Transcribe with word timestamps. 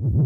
outro 0.00 0.16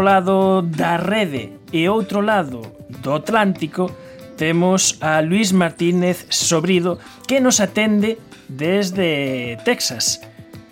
lado 0.00 0.62
da 0.62 0.96
rede 0.96 1.52
e 1.70 1.86
outro 1.88 2.24
lado 2.24 2.62
do 2.88 3.12
Atlántico 3.12 3.92
temos 4.38 4.96
a 5.02 5.20
Luis 5.20 5.52
Martínez 5.52 6.24
Sobrido 6.30 6.98
que 7.28 7.40
nos 7.40 7.60
atende 7.60 8.16
desde 8.48 9.58
Texas. 9.68 10.24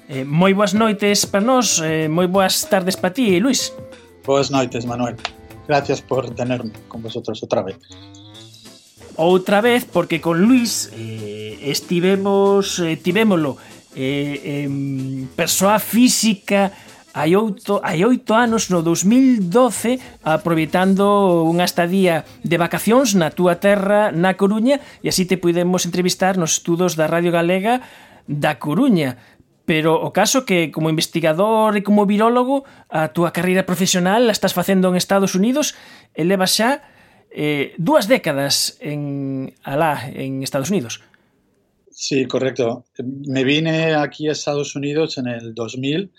Eh, 0.09 0.25
moi 0.25 0.57
boas 0.57 0.73
noites 0.73 1.29
para 1.29 1.45
nós, 1.45 1.77
eh, 1.85 2.09
moi 2.09 2.25
boas 2.25 2.65
tardes 2.65 2.97
para 2.97 3.13
ti, 3.13 3.37
Luis. 3.37 3.69
Boas 4.25 4.51
noites, 4.51 4.87
Manuel. 4.87 5.17
Gracias 5.69 6.01
por 6.01 6.35
tenerme 6.35 6.73
con 6.89 7.03
vosotros 7.03 7.43
outra 7.43 7.63
vez. 7.63 7.77
Outra 9.17 9.61
vez, 9.61 9.85
porque 9.85 10.21
con 10.21 10.41
Luis 10.41 10.91
eh, 10.93 11.59
estivemos, 11.63 12.81
eh, 12.81 12.97
tivémolo 12.97 13.57
eh, 13.95 14.65
en 14.65 15.29
persoa 15.37 15.79
física 15.79 16.73
hai 17.15 17.39
oito, 17.39 17.79
hai 17.87 18.03
oito 18.03 18.35
anos, 18.35 18.75
no 18.75 18.83
2012, 18.83 20.03
aproveitando 20.27 21.47
unha 21.47 21.63
estadía 21.63 22.27
de 22.43 22.59
vacacións 22.59 23.15
na 23.15 23.31
túa 23.31 23.63
terra, 23.63 24.11
na 24.11 24.35
Coruña, 24.35 24.83
e 24.99 25.15
así 25.15 25.23
te 25.23 25.39
pudemos 25.39 25.87
entrevistar 25.87 26.35
nos 26.35 26.59
estudos 26.59 26.99
da 26.99 27.07
Radio 27.07 27.31
Galega 27.31 27.87
da 28.27 28.59
Coruña. 28.59 29.15
Pero 29.65 29.97
o 29.97 30.13
caso 30.13 30.45
que 30.45 30.71
como 30.71 30.93
investigador 30.93 31.77
e 31.77 31.83
como 31.83 32.05
virólogo 32.05 32.69
a 32.93 33.17
túa 33.17 33.33
carreira 33.33 33.65
profesional 33.65 34.29
la 34.29 34.37
estás 34.37 34.53
facendo 34.53 34.93
en 34.93 35.01
Estados 35.01 35.33
Unidos 35.33 35.73
e 36.13 36.29
levas 36.29 36.53
xa 36.53 36.85
eh, 37.33 37.73
dúas 37.81 38.07
décadas 38.07 38.77
en 38.85 39.57
alá, 39.65 40.07
en 40.13 40.45
Estados 40.45 40.69
Unidos. 40.69 41.01
Sí, 41.91 42.27
correcto. 42.27 42.85
Me 43.03 43.45
vine 43.45 43.95
aquí 43.95 44.29
a 44.29 44.33
Estados 44.33 44.77
Unidos 44.77 45.17
en 45.17 45.29
el 45.29 45.55
2000 45.55 46.13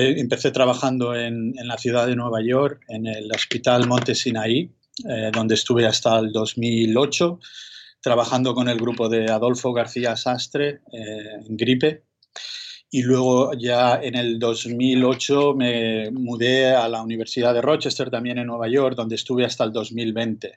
empecé 0.00 0.50
trabajando 0.50 1.14
en, 1.14 1.54
la 1.64 1.76
ciudad 1.76 2.06
de 2.06 2.16
Nueva 2.16 2.40
York, 2.42 2.82
en 2.88 3.06
el 3.06 3.30
Hospital 3.34 3.86
Monte 3.86 4.14
Sinaí, 4.14 4.70
eh, 5.08 5.30
donde 5.32 5.54
estuve 5.54 5.86
hasta 5.86 6.18
el 6.18 6.32
2008, 6.32 7.38
trabajando 8.06 8.54
con 8.54 8.68
el 8.68 8.78
grupo 8.78 9.08
de 9.08 9.28
Adolfo 9.32 9.72
García 9.72 10.14
Sastre 10.14 10.78
eh, 10.92 11.40
en 11.44 11.56
gripe. 11.56 12.04
Y 12.88 13.02
luego 13.02 13.52
ya 13.54 13.98
en 14.00 14.14
el 14.14 14.38
2008 14.38 15.54
me 15.56 16.12
mudé 16.12 16.72
a 16.72 16.88
la 16.88 17.02
Universidad 17.02 17.52
de 17.52 17.62
Rochester, 17.62 18.08
también 18.08 18.38
en 18.38 18.46
Nueva 18.46 18.68
York, 18.68 18.94
donde 18.94 19.16
estuve 19.16 19.44
hasta 19.44 19.64
el 19.64 19.72
2020. 19.72 20.52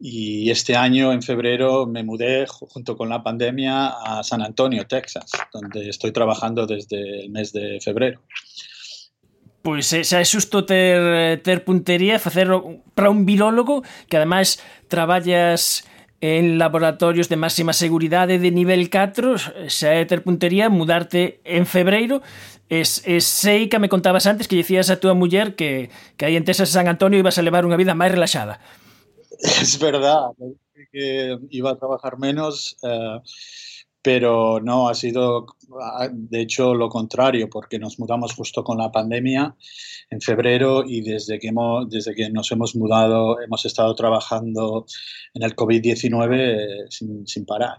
Y 0.00 0.50
este 0.50 0.74
año, 0.74 1.12
en 1.12 1.22
febrero, 1.22 1.86
me 1.86 2.02
mudé 2.02 2.46
junto 2.48 2.96
con 2.96 3.08
la 3.08 3.22
pandemia 3.22 3.86
a 3.86 4.24
San 4.24 4.42
Antonio, 4.42 4.84
Texas, 4.84 5.30
donde 5.52 5.88
estoy 5.88 6.10
trabajando 6.10 6.66
desde 6.66 7.26
el 7.26 7.30
mes 7.30 7.52
de 7.52 7.78
febrero. 7.80 8.22
Pois 9.62 9.86
xa 9.86 10.18
é 10.18 10.26
xusto 10.26 10.66
ter, 10.66 11.38
ter 11.46 11.62
puntería, 11.62 12.18
facer 12.18 12.50
para 12.98 13.14
un 13.14 13.22
virólogo 13.22 13.86
que 14.10 14.18
ademais 14.18 14.58
traballas 14.90 15.86
en 16.22 16.56
laboratorios 16.56 17.28
de 17.28 17.34
máxima 17.34 17.74
seguridade 17.74 18.38
de 18.38 18.54
nivel 18.54 18.86
4 18.86 19.66
xa 19.66 19.90
é 19.98 20.06
ter 20.06 20.22
puntería 20.22 20.70
mudarte 20.70 21.42
en 21.42 21.66
febreiro. 21.66 22.22
Es, 22.70 23.02
es 23.04 23.26
sei 23.26 23.66
que 23.66 23.82
me 23.82 23.90
contabas 23.90 24.30
antes 24.30 24.46
que 24.46 24.54
dicías 24.54 24.86
a 24.88 25.02
túa 25.02 25.18
muller 25.18 25.58
que, 25.58 25.90
que 26.14 26.24
aí 26.24 26.38
en 26.38 26.46
Tesas 26.46 26.70
San 26.70 26.86
Antonio 26.86 27.18
ibas 27.18 27.36
a 27.36 27.44
levar 27.44 27.66
unha 27.66 27.74
vida 27.74 27.98
máis 27.98 28.14
relaxada. 28.14 28.62
Es 29.42 29.74
verdad 29.82 30.30
que 30.94 31.34
iba 31.50 31.74
a 31.74 31.78
trabajar 31.78 32.14
menos 32.22 32.78
eh, 32.86 33.18
pero 34.02 34.60
no, 34.60 34.88
ha 34.88 34.94
sido 34.94 35.46
ah, 35.80 36.08
de 36.10 36.40
hecho 36.42 36.74
lo 36.74 36.88
contrario, 36.88 37.48
porque 37.48 37.78
nos 37.78 37.98
mudamos 37.98 38.34
justo 38.34 38.64
con 38.64 38.78
la 38.78 38.90
pandemia 38.90 39.54
en 40.10 40.20
febrero 40.20 40.84
y 40.86 41.00
desde 41.02 41.38
que, 41.38 41.48
hemos, 41.48 41.88
desde 41.88 42.14
que 42.14 42.28
nos 42.30 42.50
hemos 42.52 42.74
mudado 42.74 43.40
hemos 43.40 43.64
estado 43.64 43.94
trabajando 43.94 44.86
en 45.34 45.42
el 45.44 45.54
COVID-19 45.54 46.36
eh, 46.36 46.86
sin, 46.90 47.26
sin 47.26 47.46
parar. 47.46 47.78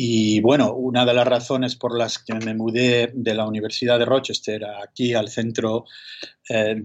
Y 0.00 0.40
bueno, 0.40 0.74
una 0.74 1.04
de 1.04 1.14
las 1.14 1.26
razones 1.26 1.74
por 1.74 1.96
las 1.98 2.18
que 2.18 2.34
me 2.34 2.54
mudé 2.54 3.10
de 3.14 3.34
la 3.34 3.46
Universidad 3.46 3.98
de 3.98 4.04
Rochester 4.04 4.62
aquí 4.64 5.14
al 5.14 5.28
centro 5.28 5.86
eh, 6.48 6.76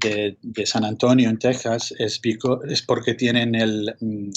de, 0.41 0.65
San 0.65 0.83
Antonio, 0.83 1.29
en 1.29 1.37
Texas, 1.37 1.93
es, 1.97 2.19
es 2.67 2.81
porque 2.81 3.13
tienen 3.13 3.53
el, 3.53 3.93
mm, 3.99 4.31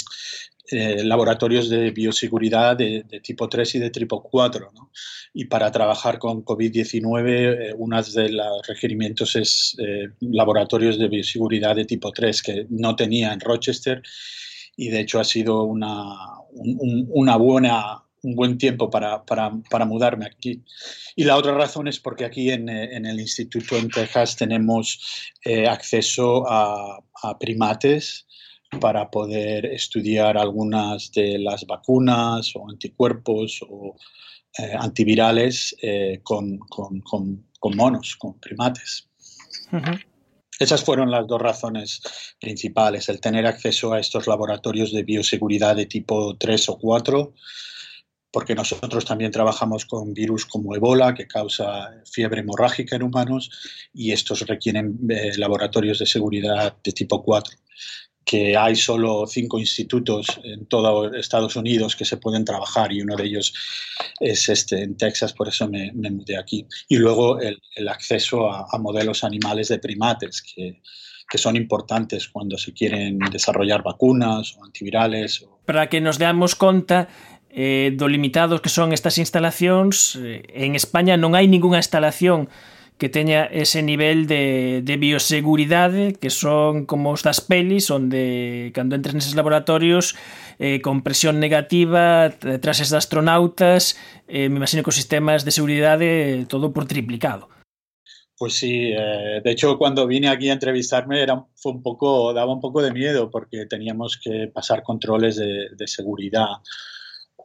eh, 0.71 1.04
laboratorios 1.04 1.69
de 1.69 1.91
bioseguridad 1.91 2.77
de, 2.77 3.04
tipo 3.22 3.49
3 3.49 3.75
y 3.77 3.78
de 3.78 3.91
tipo 3.91 4.22
4. 4.22 4.71
Y 5.34 5.44
para 5.47 5.71
trabajar 5.71 6.19
con 6.19 6.44
COVID-19, 6.44 7.28
eh, 7.28 7.75
uno 7.77 8.03
de 8.03 8.31
los 8.31 8.66
requerimientos 8.66 9.37
es 9.37 9.76
laboratorios 10.21 10.99
de 10.99 11.09
bioseguridad 11.09 11.76
de 11.76 11.84
tipo 11.84 12.10
3 12.12 12.43
que 12.43 12.66
no 12.71 12.97
tenía 12.97 13.32
en 13.32 13.41
Rochester 13.41 14.03
y 14.76 14.88
de 14.88 15.00
hecho 15.00 15.21
ha 15.21 15.25
sido 15.25 15.62
una, 15.65 16.05
una 16.53 17.37
buena 17.37 18.03
un 18.26 18.34
buen 18.34 18.59
tiempo 18.59 18.91
para, 18.91 19.25
para, 19.25 19.53
para, 19.71 19.84
mudarme 19.84 20.26
aquí. 20.26 20.62
Y 21.15 21.25
la 21.25 21.37
otra 21.37 21.55
razón 21.55 21.87
es 21.87 22.00
porque 22.00 22.25
aquí 22.25 22.50
en, 22.50 22.69
en 22.69 23.06
el 23.06 23.21
instituto 23.21 23.76
en 23.76 23.88
Texas 23.88 24.37
tenemos 24.37 25.00
eh, 25.44 25.66
acceso 25.66 26.44
a, 26.49 27.00
primates 27.41 28.25
para 28.81 29.10
poder 29.10 29.66
estudiar 29.66 30.37
algunas 30.37 31.10
de 31.12 31.38
las 31.38 31.66
vacunas 31.66 32.54
o 32.56 32.69
anticuerpos 32.69 33.60
o 33.69 33.97
eh, 34.59 34.72
antivirales 34.78 35.77
eh, 35.82 36.21
con, 36.22 36.59
con, 36.59 37.00
con, 37.00 37.47
con, 37.59 37.76
monos, 37.76 38.16
con 38.16 38.38
primates. 38.38 39.09
Uh 39.72 39.76
-huh. 39.76 40.05
Esas 40.59 40.82
fueron 40.82 41.10
las 41.10 41.26
dos 41.26 41.41
razones 41.41 42.00
principales, 42.41 43.09
el 43.09 43.21
tener 43.21 43.47
acceso 43.47 43.93
a 43.93 44.00
estos 44.00 44.26
laboratorios 44.26 44.91
de 44.93 45.03
bioseguridad 45.03 45.76
de 45.76 45.87
tipo 45.87 46.37
3 46.37 46.69
o 46.71 46.78
4 46.78 47.34
porque 48.37 48.55
nosotros 48.55 49.06
también 49.06 49.31
trabajamos 49.31 49.87
con 49.87 50.12
virus 50.12 50.44
como 50.44 50.75
Ebola, 50.75 51.15
que 51.15 51.26
causa 51.26 51.91
fiebre 52.05 52.43
hemorrágica 52.43 52.94
en 52.94 53.03
humanos, 53.03 53.50
y 53.94 54.12
estos 54.12 54.47
requieren 54.47 54.99
eh, 55.09 55.32
laboratorios 55.38 56.00
de 56.00 56.05
seguridad 56.05 56.76
de 56.84 56.93
tipo 56.93 57.25
4 57.25 57.56
que 58.26 58.56
hay 58.56 58.75
solo 58.75 59.25
cinco 59.28 59.60
institutos 59.60 60.26
en 60.42 60.66
todo 60.66 61.14
Estados 61.14 61.54
Unidos 61.54 61.94
que 61.94 62.04
se 62.04 62.16
pueden 62.16 62.44
trabajar 62.44 62.92
y 62.92 63.00
uno 63.00 63.14
de 63.14 63.25
ellos 63.25 63.54
es 64.19 64.48
este 64.48 64.82
en 64.82 64.97
Texas, 64.97 65.32
por 65.32 65.47
eso 65.47 65.69
me, 65.69 65.92
me 65.94 66.10
mudé 66.10 66.37
aquí. 66.37 66.66
Y 66.88 66.97
luego 66.97 67.41
el, 67.41 67.62
el 67.76 67.88
acceso 67.88 68.50
a, 68.50 68.66
a, 68.69 68.78
modelos 68.78 69.22
animales 69.22 69.69
de 69.69 69.78
primates 69.78 70.42
que, 70.42 70.82
que, 71.31 71.38
son 71.38 71.54
importantes 71.54 72.26
cuando 72.26 72.59
se 72.59 72.72
quieren 72.72 73.20
desarrollar 73.31 73.84
vacunas 73.84 74.56
o 74.58 74.64
antivirales. 74.64 75.43
O... 75.43 75.60
Para 75.64 75.88
que 75.88 76.00
nos 76.00 76.19
demos 76.19 76.56
cuenta, 76.56 77.08
eh, 77.48 77.94
do 77.94 78.08
limitados 78.10 78.60
que 78.60 78.69
son 78.69 78.93
estas 78.93 79.16
instalacións 79.22 80.19
eh, 80.19 80.43
en 80.50 80.75
España 80.75 81.14
non 81.14 81.38
hai 81.38 81.47
ningunha 81.47 81.78
instalación 81.78 82.50
que 82.98 83.08
teña 83.08 83.44
ese 83.44 83.82
nivel 83.82 84.26
de, 84.26 84.80
de 84.82 84.96
bioseguridade 84.96 86.14
que 86.14 86.30
son 86.30 86.86
como 86.86 87.12
os 87.12 87.20
das 87.20 87.44
pelis 87.44 87.92
onde 87.92 88.72
cando 88.72 88.96
entres 88.96 89.12
neses 89.12 89.36
laboratorios 89.36 90.16
eh, 90.56 90.80
con 90.80 91.04
presión 91.04 91.36
negativa 91.36 92.32
trases 92.64 92.88
de 92.88 92.96
astronautas 92.96 94.00
eh, 94.28 94.48
me 94.48 94.56
imagino 94.56 94.82
que 94.82 94.90
os 94.90 94.96
sistemas 94.96 95.44
de 95.44 95.52
seguridade 95.52 96.46
todo 96.48 96.72
por 96.72 96.88
triplicado. 96.88 97.48
Pues 98.38 98.52
sí, 98.52 98.92
eh, 98.92 99.40
de 99.42 99.50
hecho 99.50 99.78
cuando 99.78 100.06
vine 100.06 100.28
aquí 100.28 100.50
a 100.50 100.52
entrevistarme 100.52 101.22
era, 101.22 101.42
fue 101.54 101.72
un 101.72 101.82
poco, 101.82 102.34
daba 102.34 102.52
un 102.52 102.60
poco 102.60 102.82
de 102.82 102.92
miedo 102.92 103.31
porque 103.31 103.64
teníamos 103.64 104.20
que 104.22 104.49
pasar 104.52 104.82
controles 104.82 105.37
de, 105.37 105.69
de 105.75 105.87
seguridad 105.87 106.60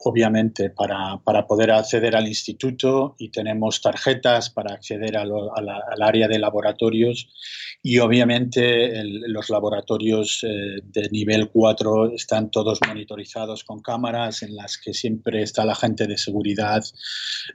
obviamente, 0.04 0.70
para, 0.70 1.18
para, 1.24 1.46
poder 1.48 1.72
acceder 1.72 2.16
al 2.16 2.28
instituto 2.28 3.16
y 3.18 3.30
tenemos 3.30 3.82
tarjetas 3.82 4.50
para 4.50 4.74
acceder 4.74 5.18
a 5.18 5.22
al 5.22 6.02
área 6.02 6.28
de 6.28 6.40
laboratorios 6.40 7.30
y 7.84 8.00
obviamente 8.00 9.04
los 9.28 9.50
laboratorios 9.50 10.44
eh, 10.44 10.82
de 10.84 11.10
nivel 11.10 11.50
4 11.50 12.14
están 12.14 12.50
todos 12.52 12.80
monitorizados 12.88 13.64
con 13.64 13.82
cámaras 13.82 14.44
en 14.44 14.56
las 14.56 14.78
que 14.78 14.94
siempre 14.94 15.44
está 15.44 15.66
la 15.66 15.76
gente 15.76 16.08
de 16.08 16.18
seguridad 16.18 16.84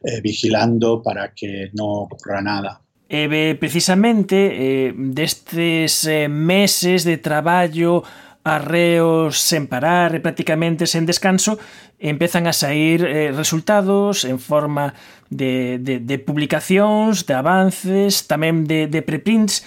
eh, 0.02 0.20
vigilando 0.20 1.02
para 1.02 1.32
que 1.34 1.70
no 1.74 1.86
ocurra 2.02 2.42
nada. 2.42 2.82
Eh, 3.08 3.56
precisamente 3.60 4.88
eh, 4.88 4.92
destes 4.96 6.06
eh, 6.06 6.28
meses 6.28 7.04
de 7.04 7.18
traballo 7.18 8.02
arreos 8.46 9.42
sen 9.42 9.66
parar 9.66 10.14
e 10.14 10.22
prácticamente 10.22 10.86
sen 10.86 11.02
descanso, 11.02 11.58
empezan 11.98 12.46
a 12.46 12.54
sair 12.54 13.02
eh, 13.02 13.34
resultados 13.34 14.22
en 14.22 14.38
forma 14.38 14.94
de, 15.34 15.82
de, 15.82 15.98
de 15.98 16.16
publicacións, 16.22 17.26
de 17.26 17.34
avances, 17.34 18.30
tamén 18.30 18.62
de, 18.62 18.86
de 18.86 19.02
preprints, 19.02 19.66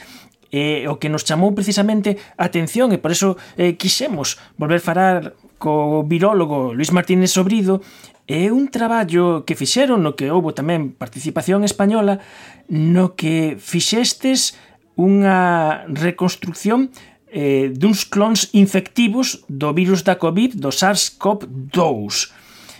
e 0.49 0.87
o 0.89 0.97
que 0.97 1.11
nos 1.11 1.27
chamou 1.27 1.53
precisamente 1.53 2.17
a 2.39 2.49
atención 2.49 2.89
e 2.89 2.97
por 2.97 3.13
eso 3.13 3.37
eh, 3.53 3.77
quixemos 3.77 4.41
volver 4.57 4.81
falar 4.81 5.37
co 5.61 6.01
virólogo 6.01 6.73
Luis 6.73 6.89
Martínez 6.89 7.29
Sobrido 7.37 7.85
é 8.25 8.49
un 8.49 8.73
traballo 8.73 9.45
que 9.45 9.53
fixeron 9.53 10.01
no 10.01 10.17
que 10.17 10.33
houbo 10.33 10.57
tamén 10.57 10.97
participación 10.97 11.61
española 11.61 12.17
no 12.65 13.13
que 13.13 13.61
fixestes 13.61 14.57
unha 14.97 15.85
reconstrucción 15.85 16.89
eh, 17.31 17.71
duns 17.73 18.03
clones 18.03 18.49
infectivos 18.53 19.43
do 19.47 19.73
virus 19.73 20.01
da 20.01 20.15
COVID, 20.15 20.57
do 20.57 20.69
SARS-CoV-2. 20.69 22.31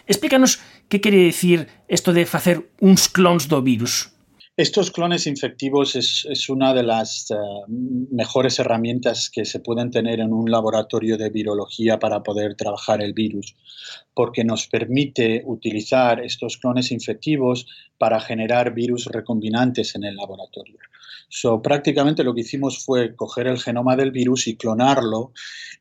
Explícanos 0.07 0.60
que 0.90 1.00
quere 1.00 1.30
dicir 1.30 1.68
isto 1.88 2.12
de 2.12 2.25
facer 2.25 2.66
uns 2.81 3.07
clones 3.07 3.46
do 3.46 3.62
virus. 3.62 4.10
Estos 4.60 4.92
clones 4.92 5.26
infectivos 5.26 5.96
es, 5.96 6.50
una 6.50 6.74
de 6.74 6.84
las 6.84 7.32
uh, 7.32 7.66
mejores 8.12 8.60
herramientas 8.60 9.30
que 9.30 9.46
se 9.46 9.62
pueden 9.62 9.90
tener 9.90 10.20
en 10.20 10.34
un 10.34 10.52
laboratorio 10.52 11.18
de 11.18 11.30
virología 11.30 11.98
para 11.98 12.22
poder 12.24 12.56
trabajar 12.56 13.02
el 13.02 13.14
virus, 13.14 13.56
porque 14.14 14.44
nos 14.44 14.68
permite 14.68 15.44
utilizar 15.46 16.20
estos 16.20 16.58
clones 16.58 16.92
infectivos 16.92 17.68
para 17.98 18.20
generar 18.20 18.74
virus 18.74 19.06
recombinantes 19.06 19.96
en 19.96 20.04
el 20.04 20.18
laboratorio. 20.18 20.78
So, 21.30 21.62
prácticamente 21.62 22.26
lo 22.26 22.36
que 22.36 22.42
hicimos 22.42 22.84
fue 22.84 23.16
coger 23.16 23.48
el 23.48 23.60
genoma 23.60 23.96
del 23.96 24.12
virus 24.12 24.46
y 24.50 24.58
clonarlo 24.58 25.32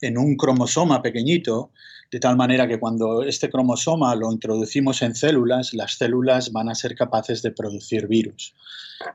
en 0.01 0.19
un 0.19 0.37
cromosoma 0.37 1.03
pequeñito, 1.03 1.73
de 2.11 2.21
tal 2.21 2.37
manera 2.37 2.67
que 2.67 2.79
cuando 2.81 3.23
este 3.23 3.51
cromosoma 3.51 4.15
lo 4.15 4.33
introducimos 4.33 5.03
en 5.03 5.15
células, 5.15 5.75
las 5.75 5.93
células 5.93 6.53
van 6.53 6.71
a 6.71 6.75
ser 6.75 6.95
capaces 6.95 7.43
de 7.43 7.51
producir 7.51 8.07
virus. 8.07 8.55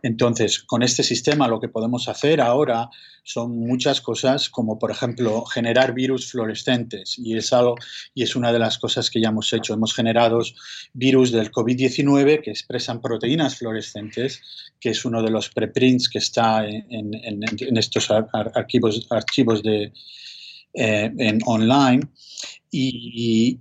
Entonces, 0.01 0.59
con 0.59 0.83
este 0.83 1.03
sistema 1.03 1.47
lo 1.47 1.59
que 1.59 1.69
podemos 1.69 2.07
hacer 2.07 2.39
ahora 2.39 2.89
son 3.23 3.57
muchas 3.57 4.01
cosas, 4.01 4.49
como 4.49 4.77
por 4.77 4.91
ejemplo 4.91 5.45
generar 5.45 5.93
virus 5.93 6.29
fluorescentes, 6.29 7.17
y 7.17 7.35
es, 7.35 7.51
algo, 7.51 7.75
y 8.13 8.23
es 8.23 8.35
una 8.35 8.51
de 8.51 8.59
las 8.59 8.77
cosas 8.77 9.09
que 9.09 9.21
ya 9.21 9.29
hemos 9.29 9.51
hecho. 9.53 9.73
Hemos 9.73 9.93
generado 9.93 10.39
virus 10.93 11.31
del 11.31 11.51
COVID-19 11.51 12.41
que 12.41 12.51
expresan 12.51 13.01
proteínas 13.01 13.57
fluorescentes, 13.57 14.41
que 14.79 14.89
es 14.89 15.03
uno 15.03 15.21
de 15.21 15.31
los 15.31 15.49
preprints 15.49 16.09
que 16.09 16.19
está 16.19 16.65
en, 16.67 17.13
en, 17.13 17.77
estos 17.77 18.09
archivos, 18.11 19.07
archivos 19.09 19.63
de, 19.63 19.91
eh, 20.73 21.11
en 21.17 21.39
online. 21.45 22.01
Y, 22.75 23.59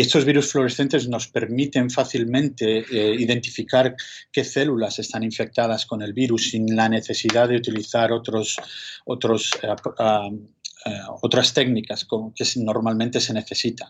estos 0.00 0.24
virus 0.24 0.50
fluorescentes 0.50 1.08
nos 1.08 1.28
permiten 1.28 1.90
fácilmente 1.90 2.78
eh, 2.78 3.14
identificar 3.18 3.94
qué 4.32 4.44
células 4.44 4.98
están 4.98 5.22
infectadas 5.22 5.86
con 5.86 6.02
el 6.02 6.12
virus 6.12 6.50
sin 6.50 6.74
la 6.74 6.88
necesidad 6.88 7.48
de 7.48 7.56
utilizar 7.56 8.12
otros, 8.12 8.56
otros 9.04 9.50
uh, 9.62 10.36
eh, 10.84 11.00
otras 11.22 11.52
técnicas 11.54 12.06
que 12.34 12.44
normalmente 12.56 13.20
se 13.20 13.34
necesitan. 13.34 13.88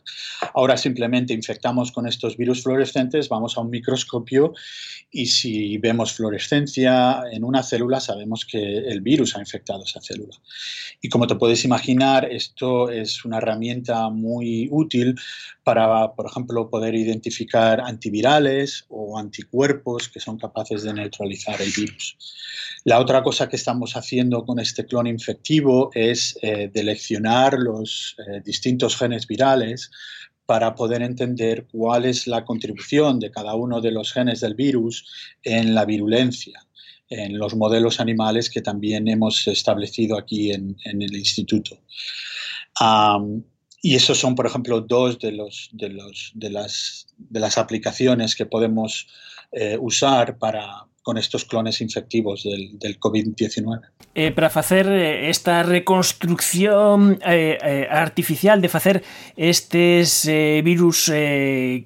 Ahora 0.55 0.77
simplemente 0.77 1.35
infectamos 1.35 1.93
con 1.93 2.07
estos 2.07 2.37
virus 2.37 2.63
fluorescentes, 2.63 3.29
vamos 3.29 3.57
a 3.57 3.61
un 3.61 3.71
microscopio 3.71 4.55
y 5.11 5.27
si 5.27 5.77
vemos 5.79 6.15
fluorescencia 6.15 7.23
en 7.31 7.45
una 7.45 7.63
célula 7.63 8.01
sabemos 8.01 8.47
que 8.47 8.79
el 8.79 9.01
virus 9.01 9.37
ha 9.37 9.41
infectado 9.41 9.85
esa 9.85 10.01
célula. 10.01 10.37
Y 11.03 11.09
como 11.09 11.27
te 11.27 11.37
puedes 11.37 11.65
imaginar, 11.65 12.25
esto 12.31 12.91
es 12.91 13.25
una 13.25 13.39
herramienta 13.39 14.09
muy 14.09 14.69
útil 14.71 15.15
para, 15.65 16.15
por 16.15 16.27
ejemplo, 16.27 16.71
poder 16.71 16.95
identificar 16.95 17.81
antivirales 17.81 18.87
o 18.89 19.19
anticuerpos 19.19 20.09
que 20.09 20.21
son 20.21 20.39
capaces 20.39 20.83
de 20.83 20.95
neutralizar 20.95 21.61
el 21.61 21.71
virus. 21.71 22.17
La 22.85 23.01
otra 23.01 23.23
cosa 23.23 23.49
que 23.49 23.57
estamos 23.57 23.97
haciendo 23.97 24.45
con 24.45 24.59
este 24.59 24.87
clon 24.87 25.07
infectivo 25.07 25.91
es 25.95 26.39
eh, 26.43 26.71
seleccionar 26.89 27.59
los 27.59 28.17
eh, 28.19 28.41
distintos 28.45 28.97
genes 28.97 29.27
virales 29.27 29.91
para 30.47 30.75
poder 30.75 31.03
entender 31.03 31.67
cuál 31.71 32.07
es 32.07 32.27
la 32.27 32.45
contribución 32.45 33.21
de 33.21 33.31
cada 33.31 33.55
uno 33.55 33.83
de 33.83 33.93
los 33.93 34.13
genes 34.13 34.41
del 34.41 34.55
virus 34.55 35.05
en 35.43 35.75
la 35.75 35.85
virulencia 35.85 36.65
en 37.11 37.39
los 37.39 37.55
modelos 37.55 38.01
animales 38.01 38.51
que 38.51 38.61
también 38.61 39.09
hemos 39.09 39.47
establecido 39.49 40.19
aquí 40.19 40.53
en, 40.53 40.77
el 40.85 41.17
instituto. 41.17 41.79
y 43.83 43.95
esos 43.95 44.19
son, 44.19 44.35
por 44.35 44.45
ejemplo, 44.45 44.83
dos 44.83 45.19
de, 45.19 45.33
los, 45.33 45.71
de, 45.73 45.89
los, 45.89 46.33
de, 46.35 46.51
las, 46.51 47.07
de 47.17 47.41
las 47.41 47.57
aplicaciones 47.57 48.37
que 48.37 48.45
podemos 48.45 49.07
eh, 49.53 49.79
usar 49.81 50.37
para, 50.37 50.87
con 51.09 51.17
estos 51.17 51.47
clones 51.47 51.81
infectivos 51.81 52.43
del, 52.45 52.79
del 52.79 53.01
COVID-19. 53.01 53.81
Eh, 54.15 54.31
para 54.31 54.51
facer 54.51 54.87
eh, 54.87 55.31
esta 55.31 55.63
reconstrucción 55.63 57.19
eh, 57.27 57.89
artificial 57.91 58.61
de 58.61 58.69
facer 58.69 59.03
estes 59.35 60.27
eh, 60.27 60.61
virus 60.63 61.11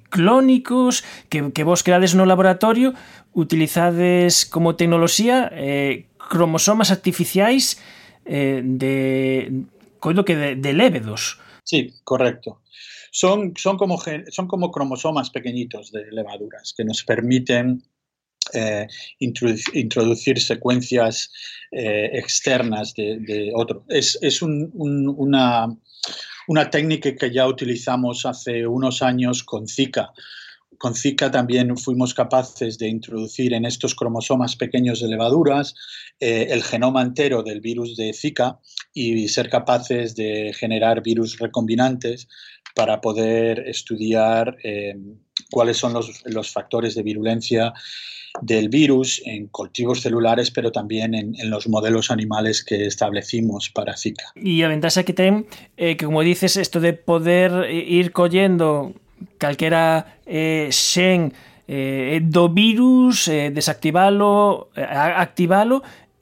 clónicos 0.09 1.05
que, 1.29 1.53
que 1.53 1.63
vos 1.63 1.83
creades 1.83 2.15
no 2.15 2.25
laboratorio 2.25 2.95
utilizades 3.31 4.45
como 4.45 4.75
tecnoloxía 4.75 5.49
eh, 5.53 6.07
cromosomas 6.17 6.91
artificiais 6.91 7.79
eh, 8.25 8.59
de 8.61 9.63
coido 10.03 10.25
que 10.25 10.35
de, 10.35 10.55
de 10.57 10.73
lévedos. 10.73 11.39
Sí, 11.63 11.93
correcto. 12.03 12.59
Son, 13.09 13.53
son, 13.55 13.77
como, 13.77 13.97
son 14.27 14.47
como 14.47 14.69
cromosomas 14.69 15.29
pequeñitos 15.29 15.93
de 15.93 16.11
levaduras 16.11 16.73
que 16.75 16.83
nos 16.83 17.05
permiten 17.05 17.83
eh, 18.53 18.87
introducir, 19.19 20.41
secuencias 20.41 21.31
eh, 21.71 22.09
externas 22.13 22.93
de, 22.93 23.51
otro. 23.55 23.85
Es, 23.87 24.41
una, 24.41 25.67
una, 26.47 26.69
técnica 26.69 27.15
que 27.15 27.31
ya 27.31 27.47
utilizamos 27.47 28.25
hace 28.25 28.67
unos 28.67 29.01
años 29.01 29.43
con 29.43 29.67
Zika. 29.67 30.11
Con 30.77 30.95
Zika 30.95 31.31
también 31.31 31.77
fuimos 31.77 32.13
capaces 32.13 32.77
de 32.77 32.89
introducir 32.89 33.53
en 33.53 33.63
estos 33.63 33.95
cromosomas 33.95 34.57
pequeños 34.57 34.99
de 34.99 35.07
levaduras 35.07 35.75
eh, 36.19 36.47
el 36.49 36.63
genoma 36.63 37.01
entero 37.01 37.43
del 37.43 37.61
virus 37.61 37.95
de 37.95 38.13
Zika 38.13 38.59
y 38.93 39.27
ser 39.29 39.49
capaces 39.49 40.15
de 40.15 40.53
generar 40.53 41.01
virus 41.01 41.39
recombinantes 41.39 42.27
para 42.73 43.01
poder 43.01 43.67
estudiar 43.67 44.57
cuáles 45.51 45.77
son 45.77 45.93
los, 45.93 46.23
los, 46.25 46.51
factores 46.51 46.95
de 46.95 47.03
virulencia 47.03 47.73
del 48.41 48.69
virus 48.69 49.21
en 49.25 49.47
cultivos 49.47 50.01
celulares, 50.01 50.49
pero 50.49 50.71
también 50.71 51.13
en, 51.13 51.35
en, 51.39 51.49
los 51.49 51.67
modelos 51.67 52.09
animales 52.09 52.63
que 52.63 52.87
establecimos 52.87 53.69
para 53.69 53.95
Zika. 53.95 54.25
Y 54.35 54.63
a 54.63 54.67
ventaja 54.67 55.03
que 55.03 55.13
ten, 55.13 55.45
eh, 55.77 55.95
que 55.97 56.05
como 56.05 56.21
dices, 56.21 56.57
esto 56.57 56.79
de 56.79 56.93
poder 56.93 57.69
ir 57.71 58.11
collendo 58.11 58.93
calquera 59.37 60.17
eh, 60.25 60.69
xen 60.71 61.33
eh, 61.67 62.19
do 62.21 62.51
eh, 62.53 63.47
eh, 63.47 63.51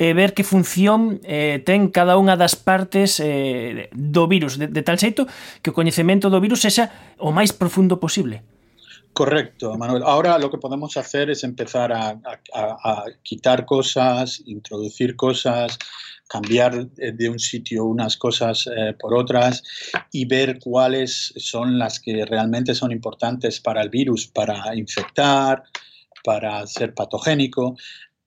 e 0.01 0.17
ver 0.17 0.34
que 0.34 0.41
función 0.41 1.22
eh, 1.22 1.62
ten 1.62 1.93
cada 1.93 2.17
unha 2.17 2.34
das 2.34 2.58
partes 2.58 3.22
eh, 3.22 3.86
do 3.93 4.25
virus, 4.25 4.58
de, 4.58 4.81
tal 4.81 4.98
xeito 4.98 5.29
que 5.62 5.70
o 5.70 5.77
coñecemento 5.77 6.34
do 6.34 6.41
virus 6.41 6.65
sexa 6.65 6.89
o 7.22 7.29
máis 7.29 7.53
profundo 7.53 8.01
posible. 8.01 8.41
Correcto, 9.13 9.77
Manuel. 9.77 10.01
Ahora 10.01 10.41
lo 10.41 10.50
que 10.50 10.58
podemos 10.58 10.98
hacer 10.98 11.29
es 11.29 11.46
empezar 11.46 11.93
a, 11.93 12.17
quitar 13.22 13.70
cosas, 13.70 14.41
introducir 14.50 15.13
cosas, 15.13 15.77
cambiar 16.25 16.89
de 16.89 17.29
un 17.29 17.38
sitio 17.38 17.86
unas 17.86 18.17
cosas 18.17 18.65
eh, 18.65 18.96
por 18.98 19.13
otras 19.13 19.62
y 20.10 20.25
ver 20.25 20.58
cuáles 20.58 21.34
son 21.38 21.77
las 21.77 22.00
que 22.00 22.25
realmente 22.25 22.74
son 22.74 22.91
importantes 22.91 23.60
para 23.60 23.84
el 23.84 23.89
virus, 23.89 24.25
para 24.25 24.74
infectar, 24.74 25.62
para 26.24 26.65
ser 26.65 26.96
patogénico. 26.96 27.75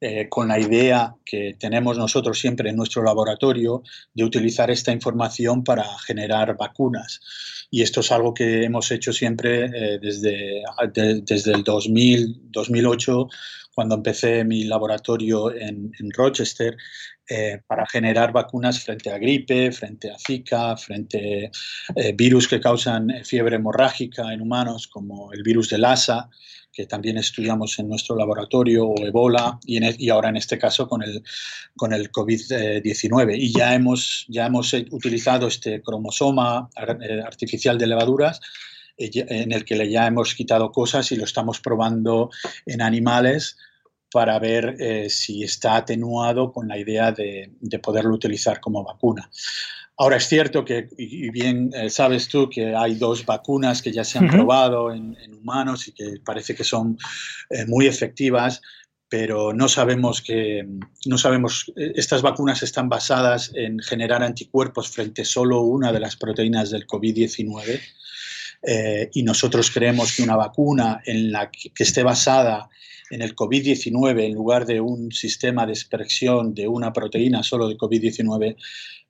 Eh, 0.07 0.29
con 0.29 0.49
la 0.49 0.61
idea 0.61 1.17
que 1.25 1.57
tenemos 1.59 1.97
nosotros 1.97 2.39
siempre 2.39 2.69
en 2.69 2.77
nuestro 2.77 3.03
laboratorio 3.03 3.83
de 4.13 4.23
utilizar 4.23 4.71
esta 4.71 4.93
información 4.93 5.65
para 5.65 5.87
generar 6.07 6.59
vacunas. 6.59 7.23
Y 7.71 7.81
esto 7.81 8.01
es 8.01 8.13
algo 8.13 8.35
que 8.35 8.65
hemos 8.65 8.91
hecho 8.91 9.15
siempre 9.15 9.65
eh, 9.65 9.99
desde, 10.03 10.63
de, 10.93 11.23
desde 11.23 11.53
el 11.53 11.65
2000, 11.65 12.51
2008, 12.51 13.29
cuando 13.75 13.95
empecé 13.95 14.45
mi 14.45 14.65
laboratorio 14.65 15.51
en, 15.51 15.91
Rochester, 16.15 16.77
eh, 17.27 17.63
para 17.67 17.87
generar 17.87 18.31
vacunas 18.31 18.85
frente 18.85 19.11
a 19.11 19.17
gripe, 19.17 19.73
frente 19.73 20.11
a 20.11 20.19
Zika, 20.19 20.77
frente 20.77 21.51
a 21.97 22.13
virus 22.15 22.47
que 22.47 22.61
causan 22.61 23.09
fiebre 23.25 23.57
hemorrágica 23.57 24.35
en 24.35 24.43
humanos, 24.43 24.87
como 24.87 25.33
el 25.33 25.43
virus 25.43 25.71
de 25.71 25.79
Lassa, 25.79 26.29
que 26.75 26.87
también 26.87 27.19
estudiamos 27.19 27.79
en 27.79 27.89
nuestro 27.89 28.17
laboratorio, 28.17 28.89
o 28.89 29.07
Ebola, 29.07 29.59
y, 29.65 29.83
e, 29.83 30.11
ahora 30.11 30.29
en 30.29 30.37
este 30.37 30.59
caso 30.59 30.89
con 30.89 31.03
el, 31.03 31.23
con 31.77 31.93
el 31.93 32.11
COVID-19. 32.11 33.37
Y 33.39 33.53
ya 33.53 33.75
hemos, 33.75 34.27
ya 34.29 34.47
hemos 34.47 34.73
utilizado 34.91 35.47
este 35.47 35.81
cromosoma 35.81 36.69
eh, 36.77 37.21
artificial 37.25 37.79
de 37.79 37.87
levaduras 37.87 38.41
eh, 38.97 39.11
en 39.29 39.53
el 39.53 39.65
que 39.65 39.89
ya 39.91 40.07
hemos 40.07 40.35
quitado 40.35 40.73
cosas 40.73 41.11
y 41.13 41.17
lo 41.17 41.25
estamos 41.25 41.61
probando 41.61 42.31
en 42.67 42.83
animales 42.83 43.57
para 44.15 44.39
ver 44.39 44.77
eh, 44.79 45.11
si 45.11 45.43
está 45.43 45.75
atenuado 45.75 46.53
con 46.53 46.69
la 46.69 46.79
idea 46.79 47.11
de, 47.11 47.51
poderlo 47.83 48.15
utilizar 48.15 48.61
como 48.61 48.85
vacuna. 48.85 49.29
Ahora 49.97 50.19
es 50.19 50.29
cierto 50.29 50.65
que, 50.65 50.89
y 50.97 51.31
bien 51.31 51.73
eh, 51.75 51.91
sabes 51.91 52.29
tú, 52.29 52.49
que 52.49 52.77
hay 52.77 52.95
dos 52.95 53.27
vacunas 53.27 53.83
que 53.83 53.91
ya 53.91 54.05
se 54.05 54.19
han 54.19 54.29
probado 54.29 54.93
en, 54.93 55.17
humanos 55.37 55.89
y 55.89 55.93
que 55.93 56.21
parece 56.25 56.55
que 56.55 56.63
son 56.63 56.97
eh, 57.51 57.67
muy 57.67 57.89
efectivas, 57.89 58.63
pero 59.09 59.53
no 59.53 59.69
sabemos 59.69 60.23
que 60.23 60.65
no 61.07 61.19
sabemos 61.19 61.73
estas 61.75 62.23
vacunas 62.23 62.63
están 62.63 62.89
basadas 62.89 63.51
en 63.57 63.81
generar 63.81 64.23
anticuerpos 64.23 64.91
frente 64.91 65.25
solo 65.25 65.63
una 65.63 65.93
de 65.93 65.99
las 65.99 66.15
proteínas 66.15 66.71
del 66.71 66.87
COVID-19 66.87 67.81
y 69.13 69.23
nosotros 69.23 69.71
creemos 69.71 70.17
que 70.17 70.23
una 70.23 70.37
vacuna 70.37 71.03
en 71.05 71.33
la 71.33 71.51
que 71.51 71.83
esté 71.83 72.03
basada 72.03 72.69
en 73.11 73.23
el 73.23 73.37
COVID-19, 73.37 74.25
en 74.25 74.35
lugar 74.35 74.67
de 74.67 74.81
un 74.81 75.13
sistema 75.13 75.67
de 75.67 75.73
expresión 75.73 76.55
de 76.55 76.67
una 76.69 76.93
proteína 76.93 77.43
solo 77.43 77.69
de 77.69 77.77
COVID-19, 77.77 78.57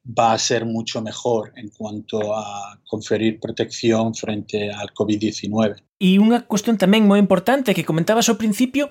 va 0.07 0.33
a 0.33 0.39
ser 0.39 0.67
mucho 0.67 1.01
mejor 1.01 1.53
en 1.57 1.71
cuanto 1.71 2.37
a 2.37 2.79
conferir 2.87 3.41
protección 3.41 4.15
frente 4.15 4.71
al 4.71 4.93
COVID-19. 4.93 5.77
Y 5.99 6.19
una 6.19 6.47
cuestión 6.47 6.77
también 6.77 7.07
muy 7.07 7.19
importante 7.19 7.75
que 7.75 7.85
comentabas 7.85 8.29
al 8.29 8.37
principio 8.37 8.91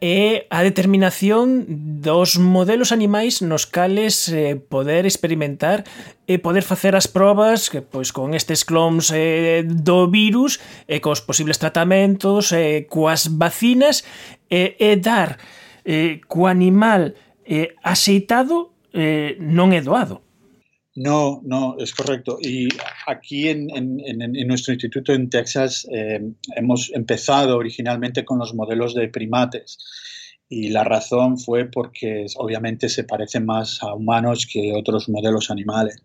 é 0.00 0.44
a 0.50 0.60
determinación 0.60 1.64
dos 2.04 2.36
modelos 2.36 2.92
animais 2.92 3.40
nos 3.40 3.64
cales 3.64 4.28
eh, 4.28 4.60
poder 4.60 5.08
experimentar 5.08 5.88
e 6.28 6.36
poder 6.36 6.60
facer 6.60 6.92
as 6.92 7.08
probas 7.08 7.72
que 7.72 7.80
pois 7.80 8.12
con 8.12 8.36
estes 8.36 8.60
clones 8.66 9.08
eh, 9.14 9.64
do 9.64 10.10
virus 10.12 10.60
e 10.84 11.00
cos 11.00 11.24
posibles 11.24 11.56
tratamentos 11.56 12.52
e 12.52 12.84
coas 12.92 13.30
vacinas 13.32 14.04
e, 14.52 14.76
e 14.76 15.00
dar 15.00 15.40
eh, 15.88 16.20
co 16.28 16.44
animal 16.44 17.16
eh, 17.48 17.72
aceitado 17.80 18.76
eh, 18.92 19.40
non 19.40 19.72
é 19.72 19.80
doado. 19.80 20.25
No, 20.96 21.42
no, 21.44 21.76
es 21.78 21.94
correcto. 21.94 22.38
Y 22.40 22.68
aquí 23.06 23.48
en, 23.48 23.68
nuestro 24.46 24.72
instituto 24.72 25.12
en 25.12 25.28
Texas 25.28 25.86
eh, 25.92 26.20
hemos 26.56 26.90
empezado 26.94 27.58
originalmente 27.58 28.24
con 28.24 28.38
los 28.38 28.54
modelos 28.54 28.94
de 28.94 29.08
primates. 29.08 29.78
Y 30.48 30.70
la 30.70 30.84
razón 30.84 31.38
fue 31.38 31.66
porque 31.66 32.24
obviamente 32.36 32.88
se 32.88 33.04
parecen 33.04 33.44
más 33.44 33.82
a 33.82 33.92
humanos 33.94 34.46
que 34.50 34.72
otros 34.74 35.10
modelos 35.10 35.50
animales. 35.50 36.00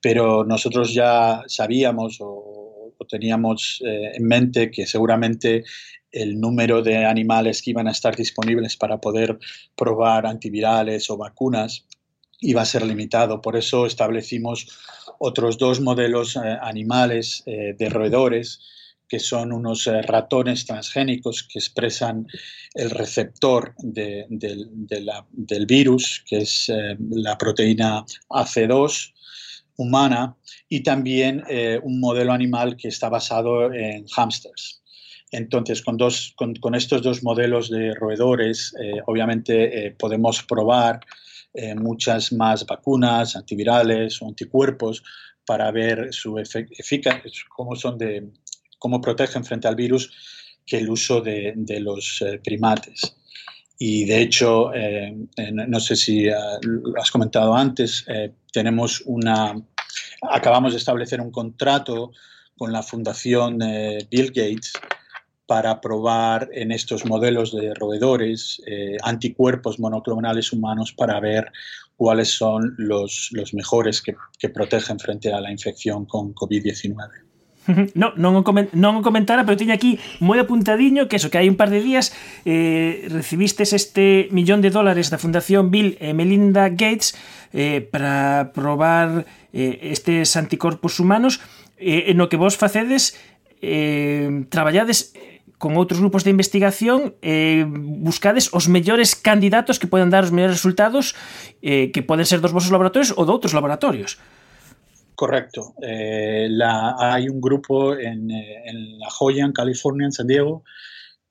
Pero 0.00 0.44
nosotros 0.44 0.94
ya 0.94 1.42
sabíamos 1.46 2.18
o, 2.20 2.94
o 2.96 3.04
teníamos 3.06 3.82
eh, 3.86 4.12
en 4.14 4.24
mente 4.24 4.70
que 4.70 4.86
seguramente 4.86 5.64
el 6.10 6.40
número 6.40 6.80
de 6.80 7.04
animales 7.04 7.60
que 7.60 7.70
iban 7.70 7.88
a 7.88 7.90
estar 7.90 8.16
disponibles 8.16 8.76
para 8.76 9.00
poder 9.00 9.38
probar 9.76 10.26
antivirales 10.26 11.10
o 11.10 11.18
vacunas 11.18 11.84
iba 12.44 12.62
a 12.62 12.66
ser 12.66 12.84
limitado. 12.84 13.40
Por 13.40 13.56
eso 13.56 13.86
establecimos 13.86 14.66
otros 15.18 15.58
dos 15.58 15.80
modelos 15.80 16.36
eh, 16.36 16.40
animales 16.60 17.42
eh, 17.46 17.74
de 17.76 17.88
roedores, 17.88 18.60
que 19.08 19.18
son 19.18 19.52
unos 19.52 19.86
eh, 19.86 20.02
ratones 20.02 20.66
transgénicos 20.66 21.46
que 21.50 21.58
expresan 21.58 22.26
el 22.74 22.90
receptor 22.90 23.74
del 23.78 25.66
virus, 25.66 26.24
que 26.26 26.38
es 26.38 26.72
la 27.10 27.38
proteína 27.38 28.04
AC2 28.28 29.12
humana, 29.76 30.36
y 30.68 30.82
también 30.82 31.44
un 31.82 32.00
modelo 32.00 32.32
animal 32.32 32.76
que 32.76 32.88
está 32.88 33.08
basado 33.08 33.72
en 33.72 34.06
hámsters. 34.08 34.82
Entonces, 35.30 35.82
con, 35.82 35.96
dos, 35.96 36.34
con, 36.36 36.74
estos 36.74 37.02
dos 37.02 37.22
modelos 37.22 37.70
de 37.70 37.94
roedores, 37.94 38.74
obviamente 39.06 39.94
podemos 39.98 40.42
probar 40.42 41.00
eh, 41.54 41.74
muchas 41.76 42.32
más 42.32 42.66
vacunas, 42.66 43.36
antivirales 43.36 44.20
o 44.20 44.26
anticuerpos 44.26 45.04
para 45.46 45.70
ver 45.70 46.12
su 46.12 46.36
eficacia, 46.38 47.30
cómo 47.48 47.76
son 47.76 47.96
de, 47.96 48.28
cómo 48.78 49.00
protegen 49.00 49.44
frente 49.44 49.68
al 49.68 49.76
virus 49.76 50.10
que 50.66 50.78
el 50.78 50.90
uso 50.90 51.20
de, 51.20 51.54
los 51.80 52.22
eh, 52.22 52.40
primates. 52.42 53.16
Y 53.78 54.04
de 54.04 54.20
hecho, 54.22 54.74
eh, 54.74 55.14
no 55.52 55.78
sé 55.78 55.94
si 55.94 56.24
lo 56.24 57.00
has 57.00 57.10
comentado 57.10 57.54
antes, 57.54 58.04
tenemos 58.52 59.02
una, 59.04 59.54
acabamos 60.22 60.72
de 60.72 60.78
establecer 60.78 61.20
un 61.20 61.30
contrato 61.30 62.12
con 62.56 62.72
la 62.72 62.82
Fundación 62.82 63.58
Bill 64.10 64.28
Gates 64.28 64.72
para 65.46 65.80
probar 65.80 66.48
en 66.52 66.72
estos 66.72 67.04
modelos 67.04 67.54
de 67.54 67.74
roedores 67.74 68.62
eh, 68.66 68.96
anticuerpos 69.02 69.78
monoclonales 69.78 70.52
humanos 70.52 70.92
para 70.92 71.20
ver 71.20 71.52
cuáles 71.96 72.30
son 72.30 72.74
los, 72.78 73.28
los 73.32 73.54
mejores 73.54 74.00
que, 74.02 74.16
que, 74.38 74.48
protegen 74.48 74.98
frente 74.98 75.32
a 75.32 75.40
la 75.40 75.50
infección 75.50 76.06
con 76.06 76.34
COVID-19. 76.34 77.24
No, 77.94 78.12
non 78.12 78.36
o, 78.36 78.44
comentara, 78.44 79.48
pero 79.48 79.56
tiña 79.56 79.80
aquí 79.80 79.96
moi 80.20 80.36
apuntadiño 80.36 81.08
que 81.08 81.16
eso, 81.16 81.32
que 81.32 81.40
hai 81.40 81.48
un 81.48 81.56
par 81.56 81.72
de 81.72 81.80
días 81.80 82.12
eh, 82.44 83.08
recibistes 83.08 83.72
este 83.72 84.28
millón 84.36 84.60
de 84.60 84.68
dólares 84.68 85.08
da 85.08 85.16
Fundación 85.16 85.72
Bill 85.72 85.96
Melinda 86.12 86.68
Gates 86.68 87.16
eh, 87.56 87.80
para 87.80 88.52
probar 88.52 89.24
eh, 89.56 89.80
estes 89.96 90.36
anticorpos 90.36 91.00
humanos 91.00 91.40
eh, 91.80 92.12
no 92.12 92.28
que 92.28 92.36
vos 92.36 92.60
facedes 92.60 93.16
eh, 93.64 94.44
con 95.64 95.80
outros 95.80 95.96
grupos 95.96 96.28
de 96.28 96.30
investigación 96.36 97.16
eh, 97.24 97.64
buscades 98.04 98.52
os 98.52 98.68
mellores 98.68 99.16
candidatos 99.16 99.80
que 99.80 99.88
poden 99.88 100.12
dar 100.12 100.20
os 100.20 100.28
mellores 100.28 100.60
resultados 100.60 101.16
eh, 101.64 101.88
que 101.88 102.04
poden 102.04 102.28
ser 102.28 102.44
dos 102.44 102.52
vosos 102.52 102.68
laboratorios 102.68 103.16
ou 103.16 103.24
de 103.24 103.32
outros 103.32 103.56
laboratorios. 103.56 104.20
Correcto. 105.16 105.72
Eh, 105.80 106.52
hay 107.00 107.32
un 107.32 107.40
grupo 107.40 107.96
en, 107.96 108.28
eh, 108.28 108.68
en, 108.68 109.00
La 109.00 109.08
Joya, 109.08 109.48
en 109.48 109.56
California, 109.56 110.04
en 110.04 110.12
San 110.12 110.28
Diego, 110.28 110.68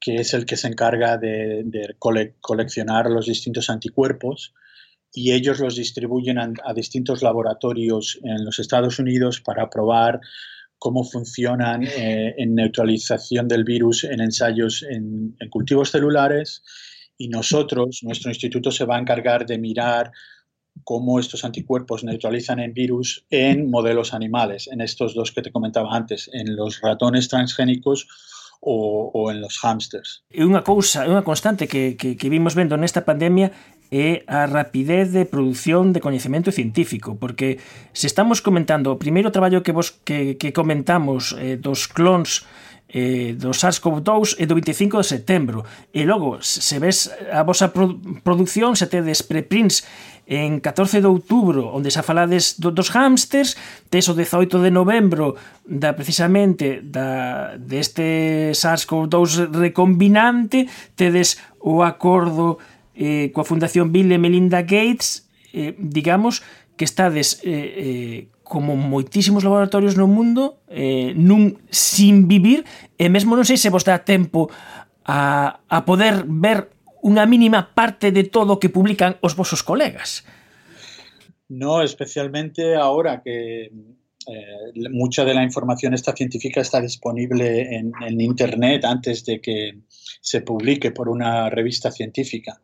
que 0.01 0.15
es 0.15 0.33
el 0.33 0.49
que 0.49 0.57
se 0.57 0.65
encarga 0.65 1.21
de, 1.21 1.61
de 1.69 1.93
cole, 2.01 2.33
coleccionar 2.41 3.13
los 3.13 3.29
distintos 3.29 3.69
anticuerpos 3.69 4.57
y 5.13 5.33
ellos 5.37 5.59
los 5.59 5.75
distribuyen 5.75 6.39
a, 6.39 6.49
a 6.65 6.73
distintos 6.73 7.21
laboratorios 7.21 8.17
en 8.23 8.43
los 8.43 8.57
Estados 8.57 8.97
Unidos 8.97 9.41
para 9.45 9.69
probar 9.69 10.21
cómo 10.83 11.05
funcionan 11.05 11.83
eh, 11.85 12.35
en 12.37 12.55
neutralización 12.55 13.47
del 13.47 13.63
virus 13.63 14.03
en 14.03 14.19
ensayos 14.19 14.83
en, 14.83 15.33
cultivos 15.49 15.91
celulares 15.91 16.61
y 17.17 17.29
nosotros, 17.29 18.01
nuestro 18.03 18.29
instituto 18.29 18.69
se 18.69 18.83
va 18.83 18.97
a 18.97 18.99
encargar 18.99 19.45
de 19.45 19.57
mirar 19.57 20.11
cómo 20.83 21.21
estos 21.21 21.45
anticuerpos 21.45 22.03
neutralizan 22.03 22.59
el 22.59 22.73
virus 22.73 23.25
en 23.29 23.69
modelos 23.69 24.13
animales, 24.13 24.67
en 24.67 24.81
estos 24.81 25.15
dos 25.15 25.31
que 25.31 25.41
te 25.41 25.53
comentaba 25.53 25.95
antes, 25.95 26.29
en 26.33 26.53
los 26.53 26.81
ratones 26.81 27.29
transgénicos 27.29 28.09
o, 28.59 29.09
o 29.13 29.31
en 29.31 29.39
los 29.39 29.63
hámsters. 29.63 30.27
Unha 30.35 30.67
cousa, 30.67 31.07
unha 31.07 31.23
constante 31.23 31.63
que, 31.63 31.95
que, 31.95 32.19
que 32.19 32.27
vimos 32.27 32.59
vendo 32.59 32.75
nesta 32.75 33.07
pandemia 33.07 33.55
é 33.93 34.25
a 34.25 34.49
rapidez 34.49 35.13
de 35.13 35.29
produción 35.29 35.93
de 35.93 36.01
coñecemento 36.01 36.49
científico, 36.49 37.13
porque 37.21 37.61
se 37.93 38.09
estamos 38.09 38.41
comentando 38.41 38.89
o 38.89 38.97
primeiro 38.97 39.29
traballo 39.29 39.61
que 39.61 39.69
vos 39.69 39.93
que, 40.01 40.33
que 40.41 40.49
comentamos 40.49 41.37
eh, 41.37 41.61
dos 41.61 41.85
clones 41.85 42.41
eh, 42.89 43.37
do 43.37 43.53
SARS-CoV-2 43.53 44.41
é 44.41 44.45
do 44.49 44.57
25 44.57 44.97
de 44.97 45.05
setembro. 45.05 45.61
E 45.93 46.05
logo, 46.05 46.41
se 46.41 46.77
ves 46.81 47.13
a 47.29 47.45
vosa 47.45 47.69
produ 47.69 48.01
produción, 48.25 48.73
se 48.73 48.89
tedes 48.89 49.21
preprints 49.21 49.85
en 50.25 50.57
14 50.57 51.01
de 51.01 51.09
outubro, 51.09 51.69
onde 51.69 51.91
xa 51.93 52.01
falades 52.01 52.57
do, 52.57 52.73
dos 52.73 52.89
hamsters, 52.95 53.57
tes 53.93 54.09
o 54.09 54.17
18 54.17 54.61
de 54.61 54.71
novembro 54.73 55.37
da 55.65 55.93
precisamente 55.93 56.81
da 56.81 57.57
deste 57.61 58.57
SARS-CoV-2 58.57 59.53
recombinante, 59.53 60.69
tedes 60.97 61.37
o 61.59 61.81
acordo 61.81 62.57
eh, 62.95 63.29
coa 63.33 63.45
Fundación 63.45 63.91
Bill 63.91 64.11
e 64.13 64.21
Melinda 64.21 64.61
Gates, 64.61 65.29
eh, 65.53 65.75
digamos 65.77 66.41
que 66.77 66.85
estades 66.85 67.41
eh, 67.43 67.49
eh, 67.51 68.19
como 68.43 68.75
moitísimos 68.75 69.43
laboratorios 69.43 69.97
no 69.97 70.09
mundo 70.09 70.61
eh, 70.69 71.13
nun 71.17 71.61
sin 71.69 72.29
vivir 72.29 72.65
e 72.97 73.09
mesmo 73.09 73.37
non 73.37 73.45
sei 73.45 73.57
se 73.57 73.73
vos 73.73 73.85
dá 73.85 74.01
tempo 74.01 74.49
a, 75.05 75.61
a 75.69 75.79
poder 75.85 76.25
ver 76.27 76.73
unha 77.03 77.27
mínima 77.27 77.75
parte 77.75 78.15
de 78.15 78.23
todo 78.23 78.57
o 78.57 78.59
que 78.61 78.71
publican 78.71 79.19
os 79.19 79.35
vosos 79.35 79.61
colegas. 79.61 80.23
No, 81.51 81.83
especialmente 81.83 82.73
ahora 82.73 83.21
que 83.21 83.69
eh, 84.27 84.89
mucha 84.91 85.25
de 85.25 85.33
la 85.33 85.43
información 85.43 85.93
esta 85.93 86.13
científica 86.13 86.61
está 86.61 86.79
disponible 86.79 87.75
en, 87.75 87.91
en 88.05 88.21
Internet 88.21 88.85
antes 88.85 89.25
de 89.25 89.41
que 89.41 89.79
se 90.21 90.41
publique 90.41 90.91
por 90.91 91.09
una 91.09 91.49
revista 91.49 91.91
científica. 91.91 92.59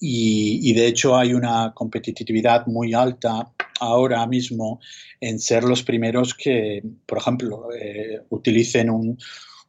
Y, 0.00 0.60
y, 0.62 0.72
de 0.72 0.86
hecho 0.86 1.16
hay 1.16 1.34
una 1.34 1.72
competitividad 1.74 2.66
muy 2.66 2.94
alta 2.94 3.52
ahora 3.80 4.26
mismo 4.26 4.80
en 5.20 5.38
ser 5.38 5.64
los 5.64 5.82
primeros 5.82 6.34
que, 6.34 6.82
por 7.04 7.18
ejemplo, 7.18 7.68
eh, 7.78 8.22
utilicen 8.30 8.88
un, 8.88 9.18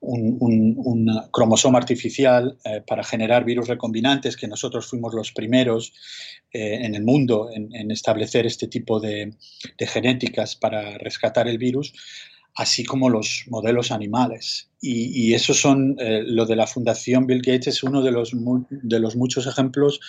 un, 0.01 1.07
cromosoma 1.31 1.77
artificial 1.77 2.57
eh, 2.65 2.81
para 2.85 3.03
generar 3.03 3.45
virus 3.45 3.67
recombinantes, 3.67 4.35
que 4.35 4.47
nosotros 4.47 4.87
fuimos 4.87 5.13
los 5.13 5.31
primeros 5.31 5.93
eh, 6.51 6.79
en 6.81 6.95
el 6.95 7.03
mundo 7.03 7.49
en, 7.53 7.91
establecer 7.91 8.45
este 8.45 8.67
tipo 8.67 8.99
de, 8.99 9.33
genéticas 9.79 10.55
para 10.55 10.97
rescatar 10.97 11.47
el 11.47 11.57
virus, 11.57 11.93
así 12.55 12.83
como 12.83 13.09
los 13.09 13.45
modelos 13.47 13.91
animales. 13.91 14.69
Y, 14.81 15.33
eso 15.33 15.53
son, 15.53 15.95
eh, 15.99 16.23
lo 16.25 16.45
de 16.45 16.55
la 16.55 16.65
Fundación 16.65 17.27
Bill 17.27 17.41
Gates 17.41 17.67
es 17.67 17.83
uno 17.83 18.01
de 18.01 18.11
los, 18.11 18.31
de 18.69 18.99
los 18.99 19.15
muchos 19.15 19.45
ejemplos, 19.45 19.99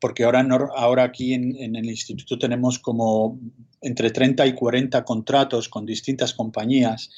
porque 0.00 0.24
ahora, 0.24 0.46
ahora 0.76 1.04
aquí 1.04 1.34
en, 1.34 1.56
en 1.56 1.74
el 1.74 1.86
instituto 1.86 2.38
tenemos 2.38 2.78
como 2.78 3.40
entre 3.80 4.10
30 4.10 4.46
y 4.46 4.54
40 4.54 5.04
contratos 5.04 5.68
con 5.68 5.84
distintas 5.84 6.32
compañías 6.32 7.10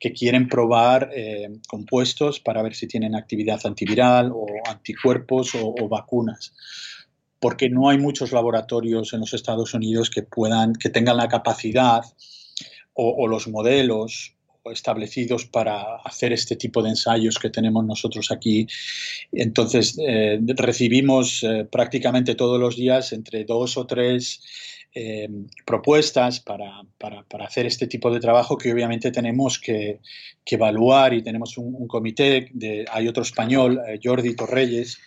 que 0.00 0.12
quieren 0.12 0.48
probar 0.48 1.10
eh, 1.14 1.50
compuestos 1.68 2.40
para 2.40 2.62
ver 2.62 2.74
si 2.74 2.88
tienen 2.88 3.14
actividad 3.14 3.60
antiviral 3.64 4.32
o 4.32 4.46
anticuerpos 4.66 5.54
o, 5.54 5.88
vacunas 5.88 6.54
porque 7.38 7.70
no 7.70 7.88
hay 7.88 7.98
muchos 7.98 8.32
laboratorios 8.32 9.14
en 9.14 9.20
los 9.20 9.32
Estados 9.32 9.72
Unidos 9.72 10.10
que 10.10 10.22
puedan, 10.22 10.74
que 10.74 10.90
tengan 10.90 11.16
la 11.16 11.28
capacidad 11.28 12.02
o, 12.92 13.26
los 13.28 13.48
modelos 13.48 14.34
establecidos 14.66 15.46
para 15.46 15.96
hacer 16.04 16.34
este 16.34 16.54
tipo 16.56 16.82
de 16.82 16.90
ensayos 16.90 17.38
que 17.38 17.48
tenemos 17.48 17.82
nosotros 17.86 18.30
aquí. 18.30 18.66
Entonces, 19.32 19.96
eh, 20.06 20.38
recibimos 20.48 21.42
eh, 21.42 21.66
prácticamente 21.70 22.34
todos 22.34 22.60
los 22.60 22.76
días 22.76 23.14
entre 23.14 23.44
dos 23.44 23.78
o 23.78 23.86
tres 23.86 24.42
eh, 24.92 25.28
propuestas 25.64 26.40
para, 26.40 26.82
hacer 27.44 27.66
este 27.66 27.86
tipo 27.86 28.10
de 28.10 28.18
trabajo 28.18 28.58
que 28.58 28.72
obviamente 28.72 29.12
tenemos 29.12 29.60
que, 29.60 30.00
evaluar 30.44 31.14
y 31.14 31.22
tenemos 31.22 31.56
un, 31.58 31.86
comité, 31.86 32.50
hay 32.90 33.06
otro 33.06 33.22
español, 33.22 33.80
eh, 33.86 34.00
Jordi 34.02 34.34
Torreyes, 34.34 34.98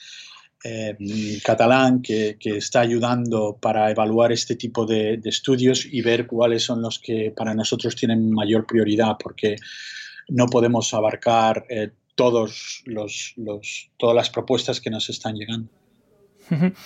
eh, 0.63 0.95
catalán, 1.43 2.01
que, 2.01 2.37
está 2.41 2.79
ayudando 2.79 3.57
para 3.59 3.91
evaluar 3.91 4.31
este 4.31 4.55
tipo 4.55 4.85
de, 4.85 5.19
estudios 5.25 5.85
y 5.85 6.01
ver 6.01 6.27
cuáles 6.27 6.63
son 6.63 6.81
los 6.81 6.97
que 6.99 7.33
para 7.35 7.53
nosotros 7.53 7.93
tienen 7.93 8.31
mayor 8.31 8.65
prioridad, 8.65 9.17
porque 9.21 9.57
no 10.29 10.45
podemos 10.45 10.93
abarcar 10.93 11.65
todos 12.15 12.83
los, 12.85 13.33
los, 13.35 13.89
todas 13.97 14.15
las 14.15 14.29
propuestas 14.29 14.79
que 14.79 14.89
nos 14.89 15.09
están 15.09 15.35
llegando. 15.35 15.67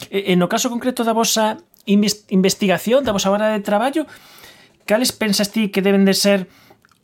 En 0.10 0.42
el 0.42 0.48
caso 0.48 0.72
concreto 0.72 1.04
de 1.04 1.12
vosa 1.12 1.58
investigación, 1.88 3.08
da 3.08 3.16
vosa 3.16 3.32
hora 3.32 3.50
de 3.56 3.64
traballo, 3.64 4.06
cales 4.86 5.16
pensas 5.16 5.50
ti 5.50 5.72
que 5.72 5.82
deben 5.82 6.06
de 6.06 6.14
ser 6.14 6.48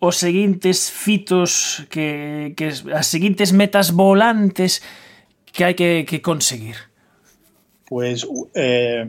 os 0.03 0.19
seguintes 0.19 0.91
fitos 0.91 1.87
que, 1.87 2.51
que 2.59 2.75
as 2.91 3.15
metas 3.55 3.95
volantes 3.95 4.83
que 5.55 5.63
hai 5.63 5.73
que, 5.73 6.03
que 6.03 6.19
conseguir? 6.19 6.75
Pues 7.87 8.27
eh, 8.51 9.07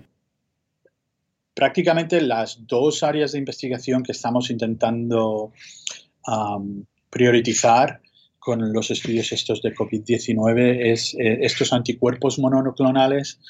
prácticamente 1.54 2.20
las 2.20 2.66
dos 2.66 3.02
áreas 3.02 3.32
de 3.32 3.38
investigación 3.38 4.02
que 4.02 4.12
estamos 4.12 4.50
intentando 4.50 5.52
um, 6.26 6.84
priorizar 7.10 8.00
con 8.38 8.72
los 8.72 8.90
estudios 8.90 9.32
estos 9.32 9.62
de 9.62 9.74
COVID-19 9.74 10.92
es 10.92 11.14
eh, 11.14 11.38
estos 11.42 11.72
anticuerpos 11.72 12.38
monoclonales 12.38 13.40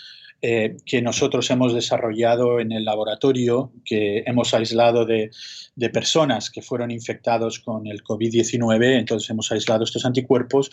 eh, 0.46 0.76
que 0.84 1.00
nosotros 1.00 1.50
hemos 1.50 1.72
desarrollado 1.72 2.60
en 2.60 2.70
el 2.70 2.84
laboratorio, 2.84 3.72
que 3.82 4.24
hemos 4.26 4.52
aislado 4.52 5.06
de, 5.06 5.30
personas 5.90 6.50
que 6.50 6.60
fueron 6.60 6.90
infectados 6.90 7.60
con 7.60 7.86
el 7.86 8.04
COVID-19, 8.04 8.98
entonces 8.98 9.30
hemos 9.30 9.50
aislado 9.50 9.84
estos 9.84 10.04
anticuerpos 10.04 10.70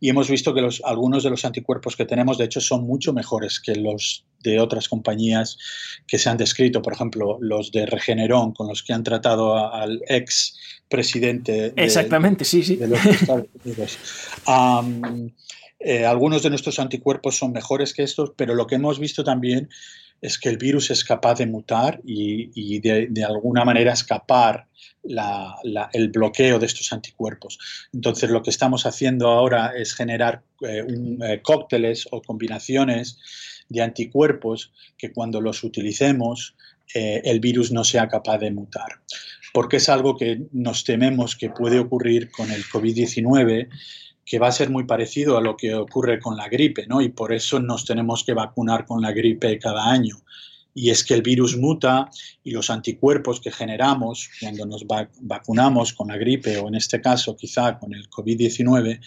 y 0.00 0.08
hemos 0.08 0.30
visto 0.30 0.54
que 0.54 0.62
los, 0.62 0.80
algunos 0.86 1.22
de 1.22 1.28
los 1.28 1.44
anticuerpos 1.44 1.96
que 1.96 2.06
tenemos, 2.06 2.38
de 2.38 2.46
hecho, 2.46 2.62
son 2.62 2.86
mucho 2.86 3.12
mejores 3.12 3.60
que 3.60 3.74
los 3.74 4.24
de 4.42 4.58
otras 4.58 4.88
compañías 4.88 5.58
que 6.06 6.16
se 6.16 6.30
han 6.30 6.38
descrito, 6.38 6.80
por 6.80 6.94
ejemplo, 6.94 7.36
los 7.42 7.72
de 7.72 7.84
Regeneron, 7.84 8.52
con 8.52 8.68
los 8.68 8.82
que 8.82 8.94
han 8.94 9.04
tratado 9.04 9.70
al 9.70 10.00
ex 10.08 10.56
presidente 10.88 11.72
de, 11.72 11.72
Exactamente, 11.76 12.46
sí, 12.46 12.62
sí. 12.62 12.78
los 12.80 13.04
Estados 13.04 13.48
Unidos. 13.62 13.98
Eh, 15.80 16.04
algunos 16.04 16.42
de 16.42 16.50
nuestros 16.50 16.78
anticuerpos 16.78 17.38
son 17.38 17.52
mejores 17.52 17.94
que 17.94 18.02
estos, 18.02 18.32
pero 18.36 18.54
lo 18.54 18.66
que 18.66 18.74
hemos 18.74 18.98
visto 18.98 19.24
también 19.24 19.70
es 20.20 20.38
que 20.38 20.50
el 20.50 20.58
virus 20.58 20.90
es 20.90 21.02
capaz 21.02 21.36
de 21.36 21.46
mutar 21.46 22.02
y, 22.04 22.78
de, 22.80 23.24
alguna 23.24 23.64
manera 23.64 23.94
escapar 23.94 24.66
el 25.02 26.08
bloqueo 26.10 26.58
de 26.58 26.66
estos 26.66 26.92
anticuerpos. 26.92 27.58
Entonces 27.94 28.28
lo 28.28 28.42
que 28.42 28.50
estamos 28.50 28.84
haciendo 28.84 29.28
ahora 29.28 29.72
es 29.74 29.94
generar 29.94 30.42
eh, 30.60 30.84
eh, 31.22 31.40
cócteles 31.42 32.06
o 32.10 32.20
combinaciones 32.20 33.18
de 33.70 33.80
anticuerpos 33.80 34.72
que 34.98 35.10
cuando 35.10 35.40
los 35.40 35.64
utilicemos 35.64 36.54
el 36.92 37.38
virus 37.38 37.70
no 37.70 37.84
sea 37.84 38.08
capaz 38.08 38.38
de 38.38 38.50
mutar. 38.50 39.00
Porque 39.54 39.76
es 39.76 39.88
algo 39.88 40.16
que 40.16 40.42
nos 40.50 40.82
tememos 40.82 41.36
que 41.36 41.48
puede 41.48 41.78
ocurrir 41.78 42.32
con 42.32 42.50
el 42.50 42.64
COVID-19 42.64 43.68
que 44.30 44.38
va 44.38 44.46
a 44.46 44.52
ser 44.52 44.70
muy 44.70 44.84
parecido 44.84 45.36
a 45.36 45.40
lo 45.40 45.56
que 45.56 45.74
ocurre 45.74 46.20
con 46.20 46.36
la 46.36 46.48
gripe, 46.48 46.86
¿no? 46.86 47.00
Y 47.00 47.08
por 47.08 47.32
eso 47.32 47.58
nos 47.58 47.84
tenemos 47.84 48.22
que 48.22 48.32
vacunar 48.32 48.86
con 48.86 49.02
la 49.02 49.10
gripe 49.10 49.58
cada 49.58 49.90
año. 49.90 50.22
Y 50.72 50.90
es 50.90 51.02
que 51.02 51.14
el 51.14 51.22
virus 51.22 51.56
muta 51.56 52.08
y 52.44 52.52
los 52.52 52.70
anticuerpos 52.70 53.40
que 53.40 53.50
generamos 53.50 54.30
cuando 54.40 54.66
nos 54.66 54.86
vacunamos 55.20 55.92
con 55.92 56.06
la 56.06 56.16
gripe 56.16 56.58
o 56.58 56.68
en 56.68 56.76
este 56.76 57.00
caso 57.00 57.36
quizá 57.36 57.76
con 57.80 57.92
el 57.92 58.08
COVID-19, 58.08 59.00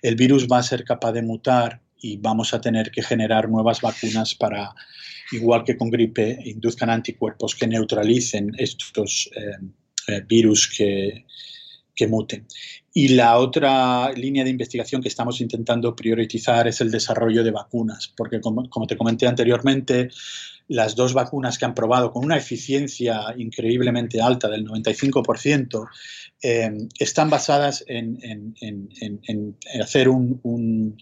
el 0.00 0.16
virus 0.16 0.48
va 0.50 0.56
a 0.56 0.62
ser 0.62 0.82
capaz 0.82 1.12
de 1.12 1.20
mutar 1.20 1.82
y 2.00 2.16
vamos 2.16 2.54
a 2.54 2.60
tener 2.62 2.90
que 2.90 3.02
generar 3.02 3.50
nuevas 3.50 3.82
vacunas 3.82 4.34
para, 4.34 4.74
igual 5.30 5.62
que 5.64 5.76
con 5.76 5.90
gripe, 5.90 6.38
induzcan 6.42 6.88
anticuerpos 6.88 7.54
que 7.54 7.66
neutralicen 7.66 8.52
estos 8.56 9.28
eh, 9.36 9.58
eh, 10.06 10.22
virus 10.26 10.72
que, 10.74 11.26
que 12.00 12.08
muten. 12.08 12.46
Y 12.94 13.08
la 13.08 13.36
otra 13.36 14.10
línea 14.12 14.42
de 14.42 14.48
investigación 14.48 15.02
que 15.02 15.08
estamos 15.08 15.38
intentando 15.42 15.94
priorizar 15.94 16.66
es 16.66 16.80
el 16.80 16.90
desarrollo 16.90 17.44
de 17.44 17.50
vacunas, 17.50 18.10
porque 18.16 18.40
como, 18.40 18.86
te 18.86 18.96
comenté 18.96 19.26
anteriormente, 19.26 20.08
las 20.66 20.96
dos 20.96 21.12
vacunas 21.12 21.58
que 21.58 21.66
han 21.66 21.74
probado 21.74 22.10
con 22.10 22.24
una 22.24 22.38
eficiencia 22.38 23.34
increíblemente 23.36 24.22
alta 24.22 24.48
del 24.48 24.66
95% 24.66 25.88
eh, 26.42 26.70
están 26.98 27.28
basadas 27.28 27.84
en, 27.86 28.54
hacer 29.82 30.08
un, 30.08 30.96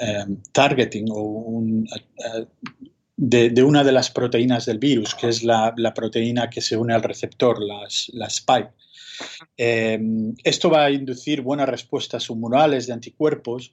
eh, 0.00 0.26
targeting 0.52 1.08
o 1.10 1.62
eh, 1.62 2.46
de, 3.18 3.62
una 3.62 3.84
de 3.84 3.92
las 3.92 4.10
proteínas 4.10 4.64
del 4.64 4.78
virus, 4.78 5.14
que 5.14 5.28
es 5.28 5.42
la, 5.42 5.74
proteína 5.94 6.48
que 6.48 6.62
se 6.62 6.78
une 6.78 6.94
al 6.94 7.02
receptor, 7.02 7.62
las, 7.62 8.10
la 8.14 8.28
spike. 8.28 8.72
Em, 9.56 10.34
esto 10.44 10.70
va 10.70 10.84
a 10.84 10.90
inducir 10.90 11.42
buenas 11.42 11.68
respuestas 11.68 12.30
humorales 12.30 12.86
de 12.86 12.92
anticuerpos, 12.92 13.72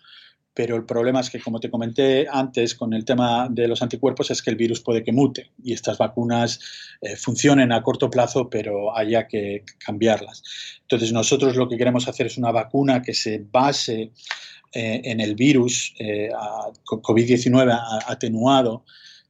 pero 0.54 0.76
el 0.76 0.86
problema 0.86 1.20
es 1.20 1.30
que, 1.30 1.40
como 1.40 1.60
te 1.60 1.70
comenté 1.70 2.28
antes 2.28 2.74
con 2.74 2.94
el 2.94 3.06
tema 3.06 3.48
de 3.48 3.68
los 3.68 3.84
anticuerpos, 3.84 4.32
es 4.32 4.42
que 4.42 4.50
el 4.50 4.56
virus 4.56 4.82
puede 4.82 5.04
que 5.04 5.12
mute 5.12 5.52
y 5.64 5.74
estas 5.74 6.00
vacunas 6.00 6.60
eh, 7.00 7.16
funcionen 7.16 7.72
a 7.72 7.84
corto 7.84 8.10
plazo, 8.10 8.50
pero 8.50 8.98
haya 8.98 9.28
que 9.28 9.64
cambiarlas. 9.78 10.42
Entonces, 10.82 11.14
nosotros 11.14 11.56
lo 11.56 11.70
que 11.70 11.78
queremos 11.78 12.08
hacer 12.08 12.26
es 12.26 12.40
una 12.40 12.52
vacuna 12.52 13.04
que 13.04 13.14
se 13.14 13.46
base 13.52 14.12
eh, 14.74 15.02
en 15.04 15.20
el 15.20 15.36
virus 15.36 15.94
eh, 16.00 16.30
COVID-19 16.86 17.80
atenuado 18.08 18.84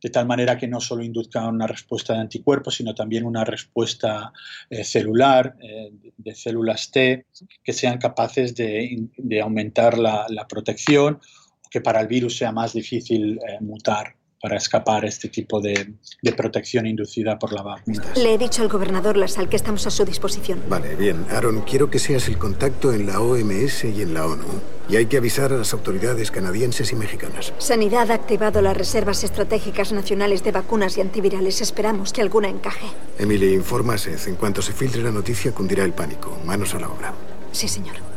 de 0.07 0.11
tal 0.11 0.25
manera 0.25 0.57
que 0.57 0.69
no 0.69 0.79
solo 0.79 1.03
induzca 1.03 1.45
una 1.45 1.67
respuesta 1.67 2.13
de 2.13 2.19
anticuerpos, 2.19 2.75
sino 2.75 2.95
también 2.95 3.25
una 3.25 3.43
respuesta 3.43 4.31
eh, 4.69 4.85
celular 4.85 5.57
eh, 5.61 5.91
de 6.15 6.33
células 6.33 6.89
T 6.91 7.25
que 7.61 7.73
sean 7.73 7.97
capaces 7.97 8.55
de, 8.55 9.05
aumentar 9.43 9.97
la, 9.97 10.47
protección 10.47 11.19
o 11.65 11.69
que 11.69 11.81
para 11.81 11.99
el 11.99 12.07
virus 12.07 12.37
sea 12.37 12.53
más 12.53 12.71
difícil 12.71 13.37
eh, 13.37 13.57
mutar 13.59 14.15
para 14.41 14.57
escapar 14.57 15.05
este 15.05 15.29
tipo 15.29 15.59
de, 15.61 15.93
protección 16.35 16.85
inducida 16.85 17.39
por 17.39 17.53
la 17.53 17.63
vacuna. 17.63 18.03
Le 18.15 18.33
he 18.33 18.37
dicho 18.37 18.61
al 18.61 18.67
gobernador 18.67 19.17
Lasal 19.17 19.49
que 19.49 19.55
estamos 19.55 19.87
a 19.87 19.91
su 19.91 20.05
disposición. 20.05 20.61
Vale, 20.69 20.95
bien. 20.95 21.25
Aaron, 21.31 21.61
quiero 21.61 21.89
que 21.89 21.99
seas 21.99 22.27
el 22.27 22.37
contacto 22.37 22.93
en 22.93 23.07
la 23.07 23.19
OMS 23.19 23.85
y 23.85 24.01
en 24.01 24.13
la 24.13 24.25
ONU. 24.25 24.45
Y 24.89 24.95
hay 24.95 25.07
que 25.07 25.17
avisar 25.17 25.51
a 25.51 25.57
las 25.57 25.73
autoridades 25.73 26.31
canadienses 26.31 26.91
y 26.91 26.95
mexicanas. 26.95 27.53
Sanidad 27.57 28.11
ha 28.11 28.13
activado 28.13 28.61
las 28.61 28.77
reservas 28.77 29.23
estratégicas 29.23 29.91
nacionales 29.91 30.43
de 30.43 30.51
vacunas 30.51 30.97
y 30.97 31.01
antivirales. 31.01 31.61
Esperamos 31.61 32.13
que 32.13 32.21
alguna 32.21 32.47
encaje. 32.47 32.87
Emily, 33.17 33.53
informa 33.53 33.95
a 33.95 33.97
Seth. 33.97 34.27
En 34.27 34.35
cuanto 34.35 34.61
se 34.61 34.71
filtre 34.71 35.01
la 35.01 35.11
noticia, 35.11 35.51
cundirá 35.51 35.83
el 35.83 35.93
pánico. 35.93 36.37
Manos 36.45 36.73
a 36.75 36.79
la 36.79 36.89
obra. 36.89 37.13
Sí, 37.51 37.67
señor. 37.67 38.16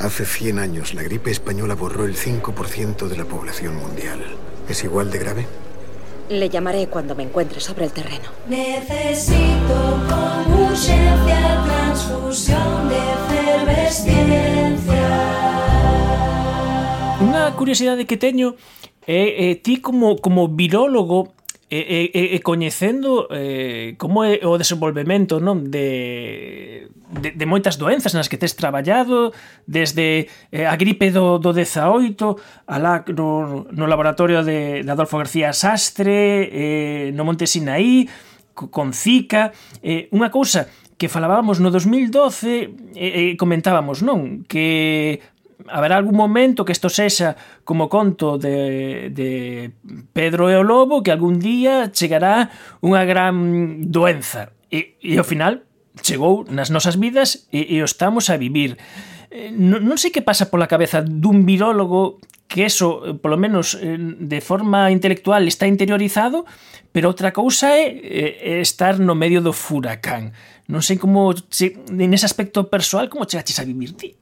Hace 0.00 0.24
100 0.24 0.60
años 0.60 0.94
la 0.94 1.02
gripe 1.02 1.32
española 1.32 1.74
borró 1.74 2.04
el 2.04 2.14
5% 2.14 3.08
de 3.08 3.16
la 3.16 3.24
población 3.24 3.74
mundial. 3.76 4.20
¿Es 4.68 4.84
igual 4.84 5.10
de 5.10 5.18
grave? 5.18 5.44
Le 6.28 6.48
llamaré 6.48 6.86
cuando 6.86 7.16
me 7.16 7.24
encuentre 7.24 7.58
sobre 7.58 7.86
el 7.86 7.90
terreno. 7.90 8.30
Necesito 8.48 9.98
con 10.08 10.62
urgencia 10.62 11.64
transfusión 11.66 12.88
de 12.88 12.96
efervesciencia. 12.96 15.08
Unha 17.18 17.50
curiosidade 17.58 18.06
que 18.06 18.14
teño 18.14 18.54
é, 19.02 19.50
é 19.50 19.58
ti 19.58 19.82
como, 19.82 20.14
como 20.22 20.46
virólogo 20.46 21.34
e, 21.70 22.10
e, 22.16 22.36
e 22.36 22.38
coñecendo 22.40 23.28
eh, 23.28 23.92
como 24.00 24.24
é 24.24 24.40
o 24.40 24.56
desenvolvemento 24.56 25.36
non 25.36 25.68
de, 25.68 26.88
de, 27.12 27.36
de 27.36 27.44
moitas 27.44 27.76
doenzas 27.76 28.16
nas 28.16 28.32
que 28.32 28.40
tes 28.40 28.56
traballado 28.56 29.36
desde 29.68 30.32
eh, 30.48 30.64
a 30.64 30.72
gripe 30.80 31.12
do, 31.12 31.36
do 31.36 31.52
18 31.52 32.64
alá 32.64 33.04
no, 33.12 33.68
no 33.68 33.84
laboratorio 33.84 34.40
de, 34.40 34.80
de 34.80 34.90
Adolfo 34.90 35.20
García 35.20 35.52
Sastre 35.52 36.48
eh, 36.48 37.12
no 37.12 37.28
Monte 37.28 37.44
Sinaí 37.44 38.08
con 38.56 38.96
Zika 38.96 39.52
eh, 39.84 40.08
unha 40.08 40.32
cousa 40.32 40.72
que 40.96 41.12
falábamos 41.12 41.60
no 41.60 41.68
2012 41.68 42.48
e, 42.48 42.64
eh, 42.96 43.32
e 43.32 43.36
comentábamos 43.36 44.00
non 44.00 44.48
que 44.48 45.20
haberá 45.66 45.96
algún 45.96 46.14
momento 46.14 46.64
que 46.64 46.72
isto 46.72 46.88
sexa 46.88 47.34
como 47.64 47.88
conto 47.88 48.38
de, 48.38 49.10
de 49.10 49.72
Pedro 50.12 50.50
e 50.50 50.54
o 50.54 50.62
Lobo 50.62 51.02
que 51.02 51.10
algún 51.10 51.42
día 51.42 51.90
chegará 51.90 52.54
unha 52.78 53.02
gran 53.02 53.90
doenza 53.90 54.54
e, 54.70 54.94
e 55.02 55.18
ao 55.18 55.26
final 55.26 55.66
chegou 55.98 56.46
nas 56.46 56.70
nosas 56.70 56.94
vidas 56.94 57.50
e, 57.50 57.66
e 57.66 57.82
o 57.82 57.86
estamos 57.88 58.30
a 58.30 58.38
vivir 58.38 58.78
eh, 59.34 59.50
non, 59.50 59.82
non 59.82 59.98
sei 59.98 60.14
que 60.14 60.22
pasa 60.22 60.46
pola 60.46 60.70
cabeza 60.70 61.02
dun 61.02 61.42
virólogo 61.42 62.22
que 62.48 62.64
eso, 62.64 63.04
eh, 63.04 63.14
polo 63.14 63.36
menos 63.36 63.76
eh, 63.76 64.00
de 64.00 64.40
forma 64.40 64.90
intelectual, 64.90 65.46
está 65.46 65.68
interiorizado, 65.68 66.48
pero 66.90 67.12
outra 67.12 67.30
cousa 67.30 67.76
é 67.76 68.64
estar 68.64 68.96
no 68.96 69.12
medio 69.12 69.44
do 69.44 69.52
furacán. 69.52 70.32
Non 70.66 70.80
sei 70.80 70.96
como, 70.96 71.36
en 71.36 72.10
ese 72.16 72.24
aspecto 72.24 72.66
persoal, 72.72 73.12
como 73.12 73.28
chegaches 73.28 73.60
a 73.60 73.68
vivir 73.68 73.92
ti. 73.94 74.17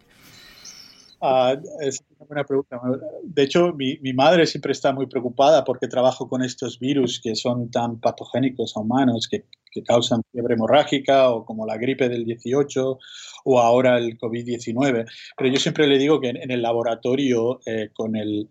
Ah, 1.21 1.57
es 1.81 2.03
una 2.11 2.27
buena 2.27 2.45
pregunta. 2.45 2.81
De 3.23 3.43
hecho, 3.43 3.73
mi, 3.73 3.99
mi, 3.99 4.13
madre 4.13 4.47
siempre 4.47 4.73
está 4.73 4.93
muy 4.93 5.07
preocupada 5.07 5.65
porque 5.65 5.89
trabajo 5.89 6.29
con 6.29 6.43
estos 6.43 6.79
virus 6.79 7.21
que 7.21 7.35
son 7.35 7.71
tan 7.71 8.01
patogénicos 8.01 8.77
a 8.77 8.81
humanos, 8.81 9.27
que, 9.31 9.47
que 9.71 9.83
causan 9.83 10.23
fiebre 10.31 10.55
hemorrágica 10.55 11.31
o 11.31 11.45
como 11.47 11.65
la 11.67 11.79
gripe 11.79 12.09
del 12.09 12.25
18 12.25 12.99
o 13.45 13.61
ahora 13.61 13.99
el 13.99 14.19
COVID-19. 14.19 15.07
Pero 15.37 15.51
yo 15.51 15.59
siempre 15.59 15.87
le 15.87 15.99
digo 15.99 16.21
que 16.21 16.29
en, 16.29 16.51
el 16.51 16.61
laboratorio, 16.61 17.61
eh, 17.65 17.91
con 17.95 18.15
el, 18.17 18.51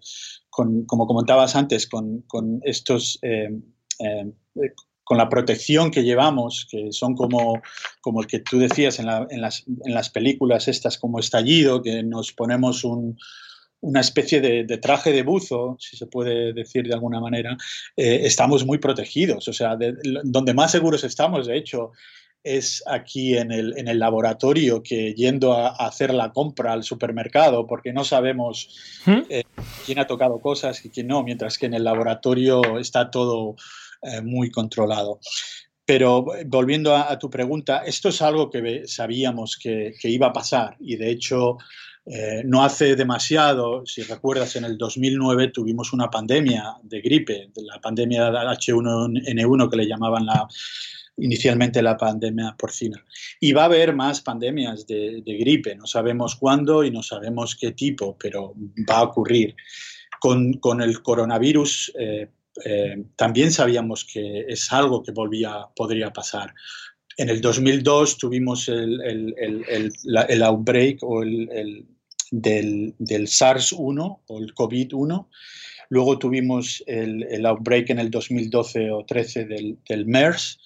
con, 0.50 0.86
como 0.86 1.06
comentabas 1.06 1.56
antes, 1.56 1.88
con, 1.88 2.22
con 2.22 2.62
estos... 2.64 3.20
Eh, 3.22 3.50
eh, 4.00 4.32
con 5.06 5.18
la 5.18 5.30
protección 5.30 5.92
que 5.92 6.04
llevamos, 6.04 6.68
que 6.70 6.92
son 6.92 7.16
como, 7.16 7.62
como 8.02 8.22
el 8.22 8.28
que 8.28 8.40
tú 8.40 8.58
decías 8.58 9.00
en, 9.00 9.06
la, 9.06 9.26
en, 9.30 9.40
las, 9.40 9.64
en 9.68 9.94
las, 9.94 10.10
películas 10.10 10.68
estas 10.68 10.98
como 10.98 11.20
estallido, 11.20 11.84
que 11.84 12.02
nos 12.02 12.34
ponemos 12.34 12.84
un, 12.84 13.16
una 13.82 14.00
especie 14.00 14.42
de, 14.42 14.64
de, 14.64 14.78
traje 14.80 15.14
de 15.14 15.22
buzo, 15.22 15.78
si 15.80 15.96
se 15.96 16.08
puede 16.08 16.54
decir 16.54 16.88
de 16.88 16.96
alguna 16.96 17.20
manera, 17.20 17.56
eh, 17.96 18.22
estamos 18.24 18.66
muy 18.66 18.80
protegidos. 18.80 19.48
O 19.48 19.54
sea, 19.54 19.76
de, 19.76 19.94
donde 20.24 20.56
más 20.56 20.72
seguros 20.72 21.04
estamos, 21.04 21.46
de 21.46 21.58
hecho, 21.58 21.92
es 22.44 22.84
aquí 22.88 23.38
en 23.38 23.52
el, 23.52 23.78
en 23.78 23.88
el 23.88 24.00
laboratorio 24.00 24.82
que 24.82 25.14
yendo 25.14 25.54
a, 25.54 25.68
a, 25.68 25.88
hacer 25.88 26.16
la 26.16 26.32
compra 26.32 26.74
al 26.74 26.84
supermercado, 26.84 27.68
porque 27.68 27.94
no 27.94 28.04
sabemos 28.04 28.70
¿Mm? 29.06 29.22
eh, 29.30 29.44
quién 29.86 30.00
ha 30.00 30.08
tocado 30.08 30.40
cosas 30.40 30.84
y 30.84 30.90
quién 30.90 31.08
no, 31.08 31.24
mientras 31.24 31.60
que 31.60 31.68
en 31.68 31.76
el 31.76 31.84
laboratorio 31.84 32.80
está 32.80 33.12
todo 33.12 33.56
eh, 34.06 34.22
muy 34.22 34.52
controlado. 34.52 35.20
Pero 35.86 36.26
volviendo 36.48 36.96
a, 36.96 37.18
tu 37.20 37.30
pregunta, 37.30 37.84
esto 37.86 38.10
es 38.10 38.22
algo 38.22 38.50
que 38.50 38.84
sabíamos 38.88 39.58
que, 39.58 39.94
iba 40.04 40.28
a 40.28 40.34
pasar 40.34 40.76
y 40.80 40.96
de 40.96 41.12
hecho 41.12 41.58
eh, 42.08 42.42
no 42.44 42.64
hace 42.64 42.96
demasiado, 42.96 43.86
si 43.86 44.02
recuerdas, 44.02 44.56
en 44.56 44.66
el 44.66 44.78
2009 44.78 45.50
tuvimos 45.50 45.94
una 45.94 46.10
pandemia 46.10 46.78
de 46.82 47.02
gripe, 47.02 47.50
de 47.54 47.64
la 47.64 47.80
pandemia 47.80 48.30
H1N1 48.30 49.70
que 49.70 49.78
le 49.78 49.88
llamaban 49.88 50.26
la, 50.26 50.48
inicialmente 51.18 51.82
la 51.82 51.98
pandemia 51.98 52.56
porcina. 52.58 53.04
Y 53.40 53.54
va 53.54 53.64
a 53.64 53.66
haber 53.66 53.96
más 53.96 54.22
pandemias 54.22 54.88
de, 54.88 55.22
de, 55.24 55.38
gripe, 55.38 55.76
no 55.76 55.86
sabemos 55.86 56.36
cuándo 56.36 56.84
y 56.84 56.92
no 56.92 57.04
sabemos 57.04 57.56
qué 57.56 57.72
tipo, 57.72 58.18
pero 58.18 58.54
va 58.90 58.98
a 58.98 59.04
ocurrir. 59.04 59.56
Con, 60.20 60.82
el 60.82 61.04
coronavirus 61.04 61.94
eh, 62.00 62.30
eh, 62.64 63.04
también 63.16 63.52
sabíamos 63.52 64.06
que 64.06 64.46
es 64.48 64.72
algo 64.72 65.04
que 65.04 65.12
volvía, 65.12 65.68
podría 65.76 66.12
pasar. 66.12 66.54
En 67.18 67.30
el 67.30 67.42
2002 67.42 68.18
tuvimos 68.18 68.68
el, 68.68 69.02
el, 69.02 69.36
el, 69.68 69.94
el 70.30 70.44
outbreak 70.44 71.00
o 71.02 71.22
del, 71.22 72.94
del 72.98 73.28
SARS-1 73.28 74.20
o 74.28 74.40
el 74.40 74.54
COVID-1. 74.54 75.28
Luego 75.90 76.18
tuvimos 76.18 76.84
el, 76.88 77.46
outbreak 77.46 77.90
en 77.92 78.00
el 78.00 78.10
2012 78.10 78.92
o 78.92 79.06
13 79.06 79.46
del, 79.46 79.78
del 79.88 80.06
MERS 80.06 80.60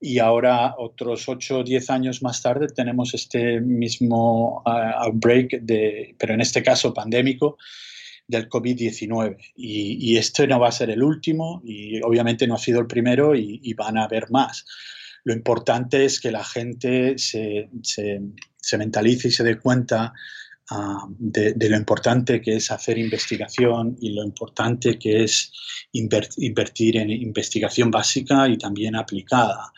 y 0.00 0.18
ahora 0.18 0.74
otros 0.78 1.28
8 1.28 1.58
o 1.58 1.64
10 1.64 1.90
años 1.90 2.22
más 2.22 2.42
tarde 2.42 2.68
tenemos 2.68 3.14
este 3.14 3.60
mismo 3.60 4.62
uh, 4.64 5.04
outbreak, 5.06 5.60
de, 5.62 6.14
pero 6.18 6.34
en 6.34 6.40
este 6.40 6.62
caso 6.62 6.94
pandémico, 6.94 7.58
del 8.28 8.48
COVID-19. 8.48 9.36
Y, 9.56 10.12
y, 10.12 10.16
este 10.18 10.46
no 10.46 10.60
va 10.60 10.68
a 10.68 10.72
ser 10.72 10.90
el 10.90 11.02
último 11.02 11.62
y 11.64 12.00
obviamente 12.02 12.46
no 12.46 12.54
ha 12.54 12.58
sido 12.58 12.80
el 12.80 12.86
primero 12.86 13.34
y, 13.34 13.60
y 13.62 13.74
van 13.74 13.96
a 13.96 14.04
haber 14.04 14.30
más. 14.30 14.64
Lo 15.24 15.32
importante 15.32 16.04
es 16.04 16.20
que 16.20 16.30
la 16.30 16.44
gente 16.44 17.18
se, 17.18 17.68
se, 17.82 18.20
se 18.56 18.78
mentalice 18.78 19.28
y 19.28 19.30
se 19.30 19.44
dé 19.44 19.58
cuenta 19.58 20.12
uh, 20.70 21.06
de, 21.18 21.54
de, 21.54 21.70
lo 21.70 21.76
importante 21.76 22.40
que 22.40 22.56
es 22.56 22.70
hacer 22.70 22.98
investigación 22.98 23.96
y 24.00 24.12
lo 24.12 24.22
importante 24.24 24.98
que 24.98 25.24
es 25.24 25.52
invertir 25.92 26.98
en 26.98 27.10
investigación 27.10 27.90
básica 27.90 28.48
y 28.48 28.58
también 28.58 28.94
aplicada. 28.94 29.72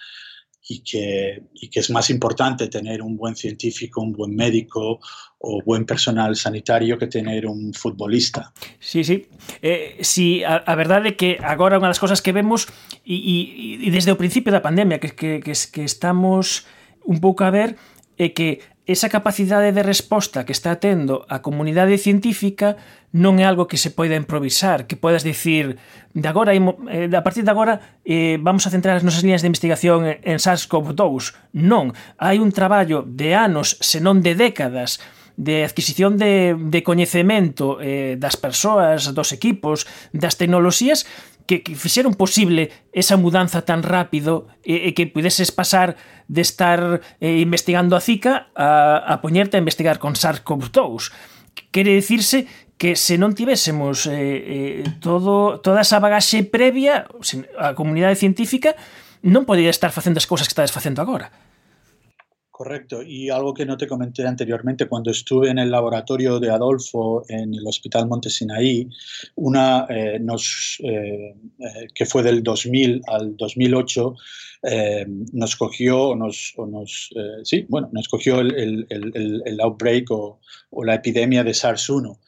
Y 0.71 0.85
que, 0.85 1.43
y 1.55 1.69
que, 1.69 1.81
es 1.81 1.91
más 1.91 2.11
importante 2.11 2.69
tener 2.69 3.03
un 3.03 3.17
buen 3.17 3.35
científico, 3.35 4.01
un 4.01 4.13
buen 4.13 4.37
médico 4.37 5.01
o 5.39 5.61
buen 5.65 5.85
personal 5.85 6.37
sanitario 6.37 6.97
que 6.97 7.09
tener 7.09 7.45
un 7.45 7.75
futbolista. 7.75 8.53
Sí, 8.79 9.03
sí. 9.03 9.27
Eh, 9.63 9.99
sí, 10.03 10.45
a, 10.45 10.63
a 10.63 10.75
verdade 10.77 11.17
que 11.19 11.43
agora 11.43 11.75
unha 11.83 11.91
das 11.91 11.99
cosas 11.99 12.23
que 12.23 12.31
vemos 12.31 12.71
e, 13.03 13.19
e, 13.19 13.37
e 13.83 13.89
desde 13.91 14.15
o 14.15 14.21
principio 14.21 14.55
da 14.55 14.63
pandemia 14.63 15.03
que, 15.03 15.11
que, 15.11 15.43
que, 15.43 15.51
que 15.51 15.83
estamos 15.83 16.71
un 17.03 17.19
pouco 17.19 17.43
a 17.43 17.51
ver 17.51 17.75
é 18.21 18.37
que 18.37 18.61
esa 18.85 19.09
capacidade 19.09 19.73
de 19.73 19.81
resposta 19.81 20.45
que 20.45 20.53
está 20.53 20.77
tendo 20.77 21.25
a 21.33 21.41
comunidade 21.41 21.97
científica 21.97 22.77
non 23.17 23.41
é 23.41 23.49
algo 23.49 23.65
que 23.65 23.81
se 23.81 23.97
poida 23.97 24.19
improvisar, 24.19 24.85
que 24.85 25.01
podas 25.01 25.25
dicir 25.25 25.81
de 26.13 26.29
agora 26.29 26.53
eh, 26.53 27.09
a 27.09 27.25
partir 27.25 27.49
de 27.49 27.53
agora 27.55 27.81
eh, 28.05 28.37
vamos 28.37 28.69
a 28.69 28.73
centrar 28.75 29.01
as 29.01 29.07
nosas 29.07 29.25
líneas 29.25 29.41
de 29.41 29.49
investigación 29.49 30.05
en 30.05 30.37
SARS-CoV-2. 30.37 31.57
Non, 31.57 31.97
hai 32.21 32.37
un 32.45 32.53
traballo 32.53 33.01
de 33.09 33.33
anos, 33.33 33.81
senón 33.81 34.21
de 34.21 34.37
décadas, 34.37 35.01
de 35.41 35.65
adquisición 35.65 36.21
de, 36.21 36.53
de 36.53 36.85
coñecemento 36.85 37.81
eh, 37.81 38.21
das 38.21 38.37
persoas, 38.37 39.17
dos 39.17 39.33
equipos, 39.33 39.89
das 40.13 40.37
tecnoloxías 40.37 41.09
que, 41.51 41.67
que 41.67 41.75
fixeron 41.75 42.15
posible 42.15 42.71
esa 42.95 43.19
mudanza 43.19 43.67
tan 43.67 43.83
rápido 43.83 44.47
e, 44.63 44.87
e 44.87 44.95
que 44.95 45.11
pudeses 45.11 45.51
pasar 45.51 45.99
de 46.31 46.47
estar 46.47 47.03
eh, 47.19 47.43
investigando 47.43 47.99
a 47.99 48.01
Zika 48.01 48.55
a, 48.55 49.03
a 49.03 49.19
poñerte 49.19 49.59
a 49.59 49.63
investigar 49.63 49.99
con 49.99 50.15
SARS-CoV-2. 50.15 51.11
Quere 51.75 51.91
dicirse 51.91 52.47
que 52.79 52.95
se 52.95 53.19
non 53.19 53.35
tivésemos 53.35 54.07
eh, 54.07 54.15
eh, 54.15 54.87
todo, 55.03 55.59
toda 55.59 55.83
esa 55.83 55.99
bagaxe 55.99 56.47
previa, 56.47 57.11
a 57.59 57.75
comunidade 57.75 58.15
científica 58.15 58.79
non 59.27 59.43
podía 59.43 59.75
estar 59.75 59.91
facendo 59.91 60.23
as 60.23 60.31
cousas 60.31 60.47
que 60.47 60.55
estades 60.55 60.71
facendo 60.71 61.03
agora. 61.03 61.35
Correcto. 62.61 63.03
Y 63.03 63.31
algo 63.31 63.55
que 63.55 63.65
no 63.65 63.79
te 63.79 63.87
comenté 63.87 64.27
anteriormente, 64.27 64.87
cuando 64.87 65.11
estuve 65.11 65.49
en 65.49 65.59
el 65.59 65.71
laboratorio 65.71 66.39
de 66.39 66.51
Adolfo 66.51 67.25
en 67.27 67.55
el 67.55 67.67
Hospital 67.67 68.07
Montesinaí, 68.07 68.87
una 69.37 69.87
eh, 69.89 70.19
nos, 70.21 70.77
eh, 70.85 71.37
eh, 71.59 71.87
que 71.95 72.05
fue 72.05 72.23
del 72.23 72.43
2000 72.43 73.01
al 73.07 73.35
2008, 73.35 74.15
eh, 74.65 75.07
nos 75.33 75.57
cogió, 75.57 76.15
nos, 76.15 76.53
o 76.59 76.67
nos, 76.67 77.09
eh, 77.17 77.41
sí, 77.45 77.65
bueno, 77.67 77.89
nos 77.93 78.09
cogió 78.09 78.41
el, 78.41 78.55
el, 78.55 78.87
el, 78.91 79.43
el 79.47 79.61
outbreak 79.63 80.11
o, 80.11 80.39
o, 80.69 80.85
la 80.85 80.97
epidemia 80.97 81.43
de 81.43 81.53
SARS-1 81.53 82.19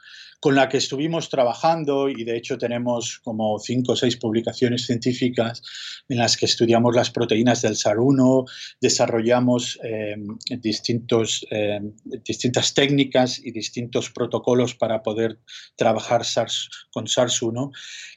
con 0.43 0.57
la 0.57 0.69
que 0.69 0.79
estuvimos 0.79 1.29
trabajando 1.29 2.09
y 2.09 2.25
de 2.25 2.37
hecho 2.37 2.59
tenemos 2.59 3.21
como 3.23 3.61
cinco 3.61 3.93
o 3.93 3.97
seis 3.97 4.17
publicaciones 4.17 4.87
científicas 4.87 5.63
en 6.09 6.19
las 6.19 6.37
que 6.37 6.47
estudiamos 6.47 6.97
las 6.97 7.13
proteínas 7.13 7.63
del 7.63 7.77
SAR1, 7.77 8.51
desarrollamos 8.81 9.79
eh, 9.85 10.17
distintos, 10.59 11.47
eh, 11.53 11.79
distintas 12.27 12.75
técnicas 12.75 13.39
y 13.39 13.53
distintos 13.53 14.11
protocolos 14.11 14.75
para 14.75 15.05
poder 15.05 15.39
trabajar 15.77 16.25
SARS, 16.25 16.69
con 16.91 17.07
SARS-1 17.07 17.71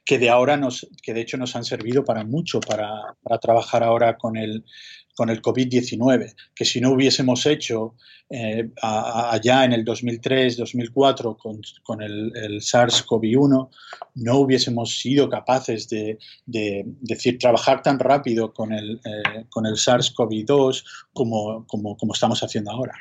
que 0.04 0.18
de 0.18 0.32
ahora 0.32 0.58
nos, 0.58 0.88
que 1.04 1.14
de 1.14 1.22
hecho 1.22 1.38
nos 1.38 1.56
han 1.56 1.64
servido 1.64 2.04
para 2.06 2.24
mucho 2.24 2.60
para, 2.60 2.90
para 3.22 3.38
trabajar 3.38 3.84
ahora 3.84 4.18
con 4.18 4.36
el, 4.36 4.66
con 5.16 5.30
el 5.30 5.42
COVID-19, 5.42 6.36
que 6.54 6.66
si 6.66 6.82
no 6.82 6.92
hubiésemos 6.92 7.46
hecho 7.46 7.96
eh, 8.30 8.70
allá 8.82 9.66
en 9.66 9.74
el 9.74 9.86
2003-2004 9.86 11.38
con, 11.38 11.62
con, 11.84 12.02
el, 12.02 12.32
el 12.36 12.62
SARS-CoV-1, 12.62 13.70
no 14.16 14.38
hubiésemos 14.38 15.00
sido 15.00 15.30
capaces 15.30 15.88
de, 15.90 16.18
de, 16.46 16.84
decir, 17.02 17.38
trabajar 17.38 17.82
tan 17.82 18.00
rápido 18.00 18.54
con 18.54 18.74
el, 18.74 19.00
eh, 19.06 19.46
con 19.50 19.66
el 19.66 19.76
SARS-CoV-2 19.76 20.84
como, 21.14 21.66
como, 21.68 21.96
como 21.98 22.14
estamos 22.14 22.42
haciendo 22.44 22.72
ahora. 22.72 22.94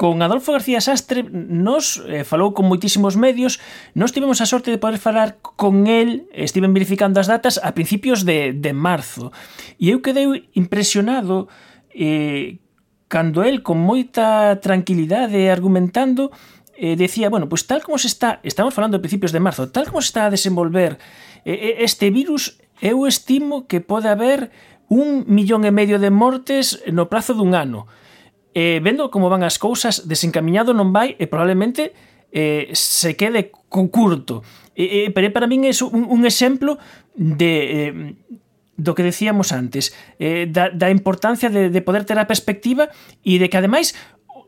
con 0.00 0.22
Adolfo 0.22 0.52
García 0.52 0.80
Sastre 0.80 1.28
nos 1.28 2.00
eh, 2.08 2.24
falou 2.24 2.56
con 2.56 2.64
moitísimos 2.64 3.20
medios, 3.20 3.60
nos 3.92 4.16
tivemos 4.16 4.40
a 4.40 4.48
sorte 4.48 4.72
de 4.72 4.80
poder 4.80 4.96
falar 4.96 5.44
con 5.44 5.92
el, 5.92 6.24
estiven 6.32 6.72
verificando 6.72 7.20
as 7.20 7.28
datas 7.28 7.60
a 7.60 7.76
principios 7.76 8.24
de, 8.24 8.56
de 8.56 8.72
marzo. 8.72 9.28
E 9.76 9.92
eu 9.92 10.00
quedei 10.00 10.48
impresionado 10.56 11.52
eh, 11.92 12.64
cando 13.12 13.44
el 13.44 13.60
con 13.60 13.76
moita 13.76 14.56
tranquilidade 14.64 15.52
argumentando 15.52 16.32
eh, 16.80 16.96
decía, 16.96 17.28
bueno, 17.28 17.52
pues 17.52 17.68
tal 17.68 17.84
como 17.84 18.00
se 18.00 18.08
está, 18.08 18.40
estamos 18.40 18.72
falando 18.72 18.96
de 18.96 19.04
principios 19.04 19.36
de 19.36 19.44
marzo, 19.44 19.68
tal 19.68 19.84
como 19.84 20.00
se 20.00 20.16
está 20.16 20.24
a 20.24 20.32
desenvolver 20.32 20.96
eh, 21.44 21.76
eh, 21.76 21.84
este 21.84 22.08
virus, 22.08 22.56
eu 22.80 23.04
estimo 23.04 23.68
que 23.68 23.84
pode 23.84 24.08
haber 24.08 24.48
un 24.88 25.28
millón 25.28 25.68
e 25.68 25.76
medio 25.76 26.00
de 26.00 26.08
mortes 26.08 26.80
no 26.88 27.12
prazo 27.12 27.36
dun 27.36 27.52
ano 27.52 27.84
eh, 28.54 28.80
vendo 28.82 29.10
como 29.10 29.30
van 29.30 29.42
as 29.46 29.58
cousas, 29.58 30.06
desencaminhado 30.08 30.74
non 30.74 30.90
vai 30.90 31.14
e 31.18 31.30
probablemente 31.30 31.94
eh, 32.30 32.70
se 32.72 33.14
quede 33.14 33.50
con 33.70 33.90
curto. 33.90 34.42
Eh, 34.74 35.06
eh, 35.06 35.08
pero 35.10 35.30
para 35.30 35.50
min 35.50 35.66
é 35.66 35.74
un, 35.86 36.06
un 36.06 36.22
exemplo 36.26 36.78
de... 37.14 37.52
Eh, 37.52 38.38
do 38.80 38.96
que 38.96 39.04
decíamos 39.04 39.52
antes, 39.52 39.92
eh, 40.16 40.48
da, 40.48 40.72
da 40.72 40.88
importancia 40.88 41.52
de, 41.52 41.68
de 41.68 41.84
poder 41.84 42.08
ter 42.08 42.16
a 42.16 42.24
perspectiva 42.24 42.88
e 43.20 43.36
de 43.36 43.52
que 43.52 43.60
ademais 43.60 43.92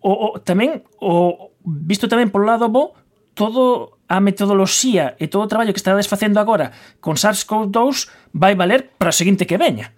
o, 0.01 0.09
o, 0.09 0.41
tamén 0.41 0.89
o, 1.05 1.53
visto 1.63 2.09
tamén 2.09 2.33
polo 2.33 2.49
lado 2.49 2.73
bo 2.73 2.97
todo 3.37 4.01
a 4.09 4.25
metodoloxía 4.25 5.21
e 5.21 5.29
todo 5.29 5.45
o 5.45 5.51
traballo 5.53 5.77
que 5.77 5.81
estades 5.81 6.09
facendo 6.09 6.41
agora 6.41 6.73
con 7.05 7.21
SARS-CoV-2 7.21 8.09
vai 8.33 8.57
valer 8.57 8.89
para 8.97 9.13
o 9.13 9.17
seguinte 9.17 9.45
que 9.45 9.61
veña. 9.61 9.93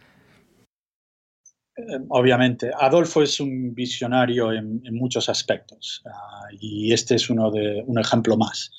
Eh, 1.76 1.98
obviamente, 2.08 2.70
Adolfo 2.78 3.22
es 3.22 3.40
un 3.40 3.74
visionario 3.74 4.52
en, 4.52 4.82
muchos 4.92 5.28
aspectos 5.28 6.02
uh, 6.04 6.56
y 6.60 6.92
este 6.92 7.16
es 7.16 7.30
uno 7.30 7.50
de 7.50 7.82
un 7.86 7.98
ejemplo 7.98 8.36
más. 8.36 8.70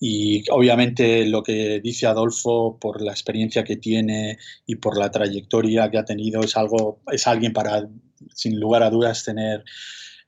Y 0.00 0.42
obviamente 0.50 1.24
lo 1.26 1.42
que 1.42 1.80
dice 1.80 2.06
Adolfo 2.06 2.78
por 2.80 3.00
la 3.00 3.12
experiencia 3.12 3.62
que 3.62 3.76
tiene 3.76 4.38
y 4.66 4.76
por 4.76 4.98
la 4.98 5.10
trayectoria 5.10 5.90
que 5.90 5.98
ha 5.98 6.04
tenido 6.04 6.42
es 6.42 6.56
algo 6.56 7.00
es 7.12 7.26
alguien 7.28 7.52
para 7.52 7.88
sin 8.34 8.58
lugar 8.58 8.82
a 8.82 8.90
dudas 8.90 9.24
tener 9.24 9.64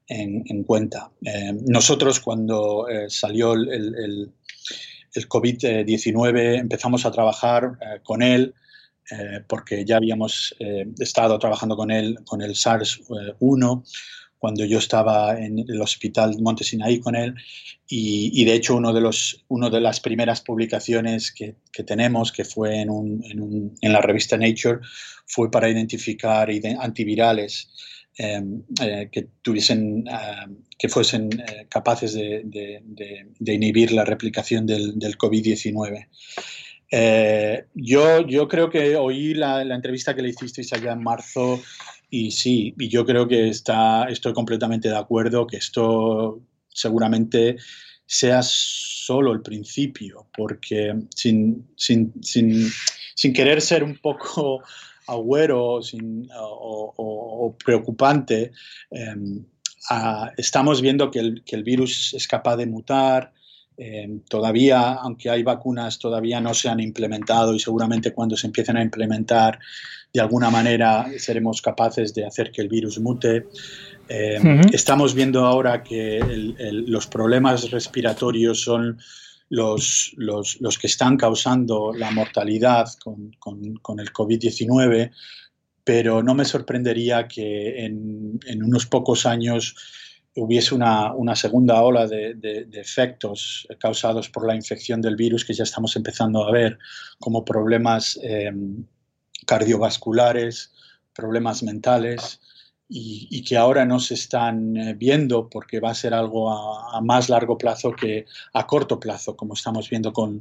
en, 0.07 0.45
en 0.47 0.63
cuenta. 0.63 1.11
Eh, 1.23 1.53
nosotros 1.67 2.21
cuando 2.21 2.89
eh, 2.89 3.07
salió 3.11 3.55
el, 3.55 3.69
el, 3.69 4.33
el 5.15 5.29
COVID-19 5.29 6.61
empezamos 6.61 7.05
a 7.05 7.11
trabajar 7.11 7.73
con 8.05 8.23
él 8.23 8.55
eh, 9.11 9.41
porque 9.47 9.85
ya 9.85 9.97
habíamos 9.97 10.55
eh, 10.59 10.87
estado 10.99 11.39
trabajando 11.39 11.77
con 11.77 11.91
él, 11.91 12.19
con 12.25 12.43
el 12.43 12.55
SARS-1, 12.55 13.85
cuando 14.39 14.65
yo 14.65 14.79
estaba 14.79 15.39
en 15.41 15.59
el 15.59 15.81
hospital 15.81 16.37
Monte 16.41 16.65
Sinaí 16.65 17.01
con 17.01 17.17
él, 17.17 17.35
y, 17.89 18.31
y, 18.41 18.45
de 18.45 18.55
hecho 18.55 18.77
uno 18.77 18.93
de, 18.93 19.01
los, 19.01 19.45
uno 19.49 19.71
de 19.71 19.81
las 19.81 20.01
primeras 20.01 20.41
publicaciones 20.41 21.33
que, 21.33 21.55
que 21.73 21.85
tenemos, 21.85 22.33
que 22.33 22.45
fue 22.45 22.81
en, 22.81 22.91
un, 22.91 23.25
en, 23.25 23.41
un, 23.41 23.75
en, 23.81 23.93
la 23.93 24.01
revista 24.01 24.37
Nature, 24.37 24.81
fue 25.27 25.51
para 25.51 25.69
identificar 25.69 26.49
antivirales 26.81 27.69
eh, 28.19 28.43
eh, 28.81 29.09
que 29.13 29.29
tuviesen, 29.43 30.07
eh, 30.09 30.47
que 30.79 30.89
fuesen 30.89 31.29
capaces 31.69 32.15
de, 32.15 32.43
de, 32.45 32.81
de, 32.83 33.27
de, 33.39 33.55
inhibir 33.55 33.93
la 33.93 34.07
replicación 34.07 34.65
del, 34.65 34.99
del 34.99 35.19
COVID-19. 35.19 36.09
Eh, 36.99 37.67
yo, 37.75 38.49
creo 38.49 38.71
que 38.71 38.97
oí 38.97 39.35
la, 39.35 39.61
entrevista 39.61 40.15
que 40.15 40.23
le 40.23 40.31
hicisteis 40.31 40.73
allá 40.73 40.93
en 40.93 41.03
marzo 41.03 41.61
y 42.09 42.31
sí, 42.31 42.75
y 42.79 42.89
yo 42.89 43.05
creo 43.05 43.29
que 43.29 43.51
estoy 43.51 44.33
completamente 44.33 44.89
de 44.89 44.97
acuerdo 44.97 45.47
que 45.47 45.59
esto 45.59 46.41
seguramente 46.71 47.59
sea 48.07 48.41
solo 48.43 49.35
el 49.35 49.43
principio, 49.43 50.27
porque 50.35 50.95
sin, 51.15 51.67
querer 53.35 53.61
ser 53.61 53.85
un 53.85 53.99
poco 53.99 54.63
agüero 55.07 55.81
o, 56.39 57.57
preocupante, 57.63 58.53
eh, 58.91 59.15
a, 59.91 60.33
estamos 60.39 60.81
viendo 60.81 61.11
que 61.11 61.19
el 61.19 61.63
virus 61.63 62.15
es 62.15 62.27
capaz 62.27 62.57
de 62.57 62.65
mutar, 62.65 63.35
eh, 63.79 64.21
todavía, 64.29 64.95
aunque 64.95 65.29
hay 65.31 65.43
vacunas, 65.43 65.99
todavía 65.99 66.41
no 66.41 66.55
se 66.55 66.69
han 66.69 66.81
implementado 66.81 67.55
y 67.55 67.59
seguramente 67.59 68.13
cuando 68.13 68.37
se 68.37 68.47
empiecen 68.47 68.77
a 68.77 68.83
implementar, 68.83 69.59
de 70.13 70.21
alguna 70.21 70.51
manera 70.51 71.07
seremos 71.19 71.61
capaces 71.61 72.15
de 72.15 72.25
hacer 72.27 72.51
que 72.51 72.63
el 72.63 72.69
virus 72.69 72.99
mute. 72.99 73.47
Eh, 74.09 74.39
uh 74.41 74.45
-huh. 74.45 74.75
Estamos 74.75 75.15
viendo 75.15 75.45
ahora 75.45 75.83
que 75.83 76.19
el, 76.19 76.57
el, 76.59 76.85
los 76.91 77.07
problemas 77.07 77.71
respiratorios 77.71 78.63
son 78.63 78.99
los, 79.49 80.13
los, 80.17 80.61
los, 80.61 80.79
que 80.79 80.87
están 80.87 81.17
causando 81.17 81.93
la 81.93 82.11
mortalidad 82.11 82.89
con, 83.03 83.33
con, 83.39 83.77
con 83.77 84.01
el 84.01 84.13
COVID-19, 84.13 85.11
pero 85.85 86.23
no 86.23 86.35
me 86.35 86.45
sorprendería 86.45 87.29
que 87.29 87.85
en, 87.85 88.41
en 88.47 88.63
unos 88.65 88.87
pocos 88.87 89.25
años 89.27 89.77
hubiese 90.37 90.75
una, 90.75 91.35
segunda 91.35 91.83
ola 91.83 92.07
de, 92.07 92.69
efectos 92.73 93.67
causados 93.79 94.29
por 94.29 94.47
la 94.47 94.55
infección 94.55 95.01
del 95.01 95.17
virus 95.17 95.45
que 95.45 95.55
ya 95.55 95.65
estamos 95.65 95.97
empezando 95.97 96.47
a 96.47 96.53
ver, 96.53 96.79
como 97.19 97.45
problemas 97.45 98.19
eh, 98.23 98.53
cardiovasculares, 99.47 100.73
problemas 101.15 101.63
mentales, 101.63 102.41
y, 102.89 103.43
que 103.43 103.57
ahora 103.57 103.85
no 103.85 103.99
se 103.99 104.15
están 104.15 104.77
eh, 104.77 104.95
viendo 104.95 105.49
porque 105.49 105.81
va 105.81 105.91
a 105.91 105.95
ser 105.95 106.15
algo 106.15 106.53
a, 106.53 107.01
más 107.01 107.29
largo 107.29 107.59
plazo 107.59 107.93
que 107.93 108.27
a 108.53 108.67
corto 108.67 109.01
plazo, 109.01 109.37
como 109.37 109.55
estamos 109.55 109.91
viendo 109.91 110.13
con, 110.13 110.41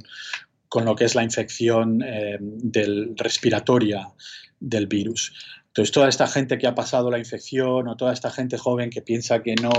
con 0.68 0.84
lo 0.84 0.94
que 0.94 1.06
es 1.06 1.14
la 1.14 1.24
infección 1.24 2.02
eh, 2.02 2.38
del 2.40 3.16
respiratoria 3.16 4.12
del 4.60 4.86
virus. 4.86 5.32
Entonces, 5.76 5.92
toda 5.92 6.08
esta 6.08 6.26
gente 6.26 6.56
que 6.56 6.66
ha 6.66 6.74
pasado 6.74 7.10
la 7.10 7.18
infección 7.18 7.86
o 7.86 7.96
toda 7.98 8.14
esta 8.14 8.30
gente 8.30 8.56
joven 8.56 8.88
que 8.88 9.02
piensa 9.02 9.42
que 9.42 9.54
no, 9.56 9.70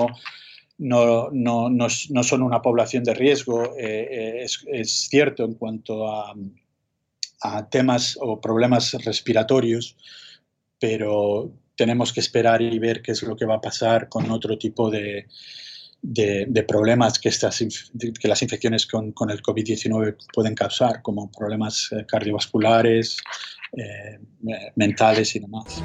no, 0.78 1.32
no, 1.32 1.72
no, 1.72 1.88
no 2.10 2.24
son 2.24 2.44
una 2.44 2.62
población 2.62 3.04
de 3.04 3.16
riesgo, 3.16 3.76
eh, 3.80 4.44
es, 4.44 4.64
es, 4.68 4.92
cierto 5.10 5.44
en 5.44 5.56
cuanto 5.56 6.08
a, 6.08 6.36
temas 7.72 8.16
o 8.22 8.40
problemas 8.40 8.94
respiratorios, 9.06 9.96
pero 10.80 11.52
tenemos 11.76 12.14
que 12.14 12.20
esperar 12.20 12.62
y 12.62 12.78
ver 12.78 13.02
qué 13.02 13.14
es 13.14 13.24
lo 13.24 13.36
que 13.36 13.46
va 13.46 13.56
a 13.56 13.62
pasar 13.62 14.08
con 14.08 14.30
otro 14.30 14.60
tipo 14.60 14.92
de, 14.92 15.26
de, 16.02 16.46
de 16.48 16.64
problemas 16.64 17.20
que, 17.20 17.30
estas, 17.30 17.60
que 17.60 18.28
las 18.28 18.42
infecciones 18.42 18.86
con, 18.86 19.12
con 19.12 19.30
el 19.30 19.42
COVID-19 19.42 20.16
pueden 20.34 20.56
causar, 20.56 21.02
como 21.02 21.32
problemas 21.32 21.90
eh, 21.92 22.06
cardiovasculares, 22.08 23.18
eh, 23.76 24.20
mentales 24.76 25.36
y 25.36 25.40
demás. 25.40 25.82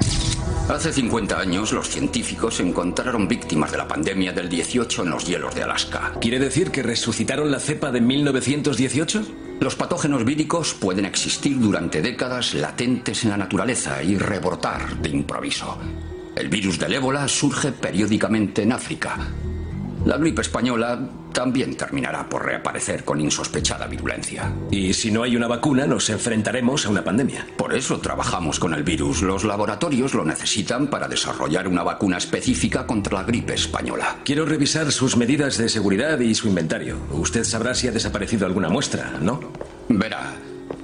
Hace 0.69 0.93
50 0.93 1.37
años 1.37 1.73
los 1.73 1.89
científicos 1.89 2.61
encontraron 2.61 3.27
víctimas 3.27 3.71
de 3.71 3.77
la 3.77 3.87
pandemia 3.87 4.31
del 4.31 4.47
18 4.47 5.03
en 5.03 5.09
los 5.09 5.27
hielos 5.27 5.53
de 5.53 5.63
Alaska. 5.63 6.13
¿Quiere 6.21 6.39
decir 6.39 6.71
que 6.71 6.81
resucitaron 6.81 7.51
la 7.51 7.59
cepa 7.59 7.91
de 7.91 7.99
1918? 7.99 9.57
Los 9.59 9.75
patógenos 9.75 10.23
víricos 10.23 10.73
pueden 10.73 11.05
existir 11.05 11.59
durante 11.59 12.01
décadas 12.01 12.53
latentes 12.53 13.25
en 13.25 13.31
la 13.31 13.37
naturaleza 13.37 14.01
y 14.01 14.17
rebrotar 14.17 15.01
de 15.01 15.09
improviso. 15.09 15.77
El 16.35 16.47
virus 16.47 16.79
del 16.79 16.93
ébola 16.93 17.27
surge 17.27 17.73
periódicamente 17.73 18.63
en 18.63 18.71
África. 18.71 19.17
La 20.05 20.17
gripe 20.17 20.41
española 20.41 20.99
también 21.31 21.75
terminará 21.75 22.27
por 22.27 22.45
reaparecer 22.45 23.05
con 23.05 23.21
insospechada 23.21 23.87
virulencia. 23.87 24.53
Y 24.69 24.93
si 24.93 25.11
no 25.11 25.23
hay 25.23 25.37
una 25.37 25.47
vacuna, 25.47 25.87
nos 25.87 26.09
enfrentaremos 26.09 26.85
a 26.85 26.89
una 26.89 27.03
pandemia. 27.03 27.47
Por 27.57 27.73
eso 27.73 27.99
trabajamos 27.99 28.59
con 28.59 28.73
el 28.73 28.83
virus. 28.83 29.21
Los 29.21 29.45
laboratorios 29.45 30.13
lo 30.13 30.25
necesitan 30.25 30.87
para 30.87 31.07
desarrollar 31.07 31.69
una 31.69 31.83
vacuna 31.83 32.17
específica 32.17 32.85
contra 32.85 33.19
la 33.19 33.23
gripe 33.23 33.53
española. 33.53 34.17
Quiero 34.25 34.45
revisar 34.45 34.91
sus 34.91 35.15
medidas 35.15 35.57
de 35.57 35.69
seguridad 35.69 36.19
y 36.19 36.35
su 36.35 36.49
inventario. 36.49 36.97
Usted 37.11 37.45
sabrá 37.45 37.73
si 37.73 37.87
ha 37.87 37.91
desaparecido 37.91 38.45
alguna 38.45 38.67
muestra, 38.67 39.13
¿no? 39.21 39.39
Verá, 39.87 40.33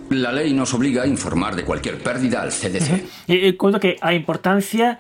la 0.10 0.32
ley 0.32 0.54
nos 0.54 0.74
obliga 0.74 1.04
a 1.04 1.08
informar 1.08 1.56
de 1.56 1.64
cualquier 1.64 2.02
pérdida 2.02 2.42
al 2.42 2.52
CDC. 2.52 3.04
E 3.28 3.58
conto 3.58 3.80
que 3.80 3.98
a 4.02 4.14
importancia 4.14 5.00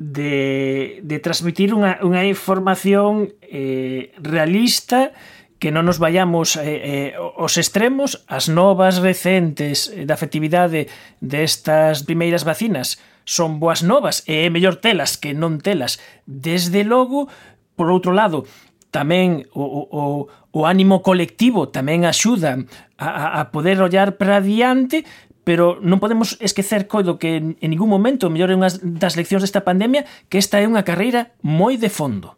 de, 0.00 1.00
de 1.04 1.18
transmitir 1.20 1.76
unha, 1.76 2.00
unha 2.00 2.24
información 2.24 3.36
eh, 3.44 4.16
realista 4.16 5.12
que 5.60 5.68
non 5.68 5.84
nos 5.84 6.00
vayamos 6.00 6.56
eh, 6.56 7.12
eh, 7.12 7.20
os 7.20 7.60
extremos, 7.60 8.24
as 8.24 8.48
novas 8.48 9.04
recentes 9.04 9.92
eh, 9.92 10.08
da 10.08 10.16
efectividade 10.16 10.88
destas 11.20 12.08
primeiras 12.08 12.48
vacinas 12.48 12.96
son 13.28 13.60
boas 13.60 13.84
novas 13.84 14.24
e 14.24 14.48
é 14.48 14.48
mellor 14.48 14.80
telas 14.80 15.20
que 15.20 15.36
non 15.36 15.60
telas. 15.60 16.00
Desde 16.24 16.80
logo, 16.80 17.28
por 17.76 17.92
outro 17.92 18.16
lado, 18.16 18.48
tamén 18.88 19.52
o, 19.52 19.84
o, 19.84 20.32
o 20.32 20.60
ánimo 20.64 21.04
colectivo 21.04 21.68
tamén 21.68 22.08
axuda 22.08 22.56
a, 22.96 23.44
a 23.44 23.52
poder 23.52 23.76
ollar 23.84 24.16
para 24.16 24.40
diante, 24.40 25.04
pero 25.44 25.80
non 25.80 25.98
podemos 25.98 26.36
esquecer 26.40 26.84
coido 26.84 27.16
que 27.16 27.40
en, 27.40 27.56
ningún 27.60 27.88
momento, 27.88 28.28
mellor 28.28 28.52
é 28.52 28.58
unha 28.58 28.70
das 28.70 29.16
leccións 29.16 29.40
desta 29.42 29.64
pandemia, 29.64 30.04
que 30.28 30.36
esta 30.36 30.60
é 30.60 30.68
unha 30.68 30.84
carreira 30.84 31.32
moi 31.40 31.80
de 31.80 31.88
fondo. 31.88 32.36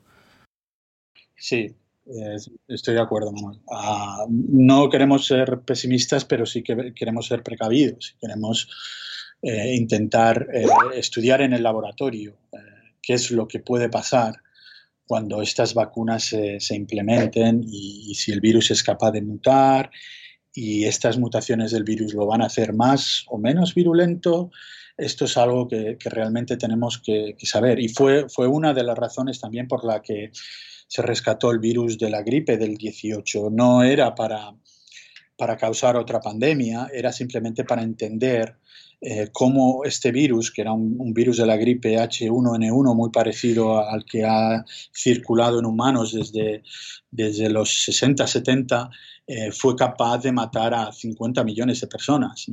Sí, 1.35 1.75
estoy 2.69 2.95
de 2.95 3.03
acuerdo, 3.03 3.33
Manuel. 3.33 3.59
Uh, 3.67 4.31
no 4.31 4.88
queremos 4.88 5.27
ser 5.27 5.67
pesimistas, 5.67 6.25
pero 6.25 6.47
sí 6.47 6.62
que 6.62 6.95
queremos 6.95 7.27
ser 7.27 7.43
precavidos. 7.43 8.15
Queremos 8.21 8.71
eh, 9.43 9.75
intentar 9.75 10.47
eh, 10.53 10.67
estudiar 10.95 11.43
en 11.43 11.53
el 11.53 11.62
laboratorio 11.62 12.38
eh, 12.53 12.59
qué 13.03 13.15
es 13.15 13.31
lo 13.31 13.49
que 13.49 13.59
puede 13.59 13.88
pasar 13.88 14.37
cuando 15.05 15.43
estas 15.43 15.75
vacunas 15.75 16.25
se 16.25 16.75
implementen 16.75 17.62
y, 17.62 18.07
y 18.09 18.15
si 18.15 18.33
el 18.33 18.41
virus 18.41 18.71
es 18.71 18.83
capaz 18.83 19.11
de 19.11 19.21
mutar 19.21 19.91
y 20.55 20.85
estas 20.85 21.19
mutaciones 21.19 21.71
del 21.71 21.85
virus 21.85 22.15
lo 22.15 22.27
van 22.27 22.43
a 22.43 22.47
hacer 22.47 22.73
más 22.75 23.25
o 23.29 23.38
menos 23.38 23.75
virulento, 23.75 24.51
esto 24.97 25.25
es 25.25 25.37
algo 25.37 25.69
que, 25.69 25.97
realmente 26.05 26.57
tenemos 26.57 26.99
que, 26.99 27.35
saber. 27.43 27.81
Y 27.81 27.88
fue, 27.88 28.29
fue 28.29 28.47
una 28.47 28.75
de 28.75 28.85
las 28.85 28.99
razones 28.99 29.41
también 29.41 29.67
por 29.67 29.85
la 29.85 30.03
que 30.03 30.31
se 30.87 31.03
rescató 31.03 31.51
el 31.51 31.59
virus 31.59 31.99
de 31.99 32.11
la 32.11 32.23
gripe 32.23 32.59
del 32.59 32.77
18. 32.77 33.49
No 33.51 33.83
era 33.83 34.15
para, 34.15 34.55
para 35.37 35.57
causar 35.57 35.97
otra 35.97 36.21
pandemia, 36.21 36.88
era 36.93 37.12
simplemente 37.12 37.65
para 37.65 37.83
entender 37.83 38.57
eh, 39.01 39.31
cómo 39.33 39.85
este 39.85 40.12
virus, 40.12 40.53
que 40.53 40.61
era 40.61 40.73
un, 40.73 40.95
un, 40.99 41.12
virus 41.12 41.38
de 41.38 41.47
la 41.47 41.57
gripe 41.57 41.97
H1N1 41.97 42.95
muy 42.95 43.11
parecido 43.11 43.81
al 43.81 44.05
que 44.05 44.25
ha 44.25 44.65
circulado 44.95 45.59
en 45.59 45.65
humanos 45.65 46.12
desde, 46.12 46.62
desde 47.11 47.51
los 47.51 47.83
60, 47.85 48.25
70, 48.25 48.91
eh, 49.24 49.52
fue 49.52 49.76
capaz 49.76 50.18
de 50.18 50.32
matar 50.32 50.74
a 50.74 50.92
50 50.92 51.44
millones 51.44 51.80
de 51.80 51.87
personas. 51.87 52.44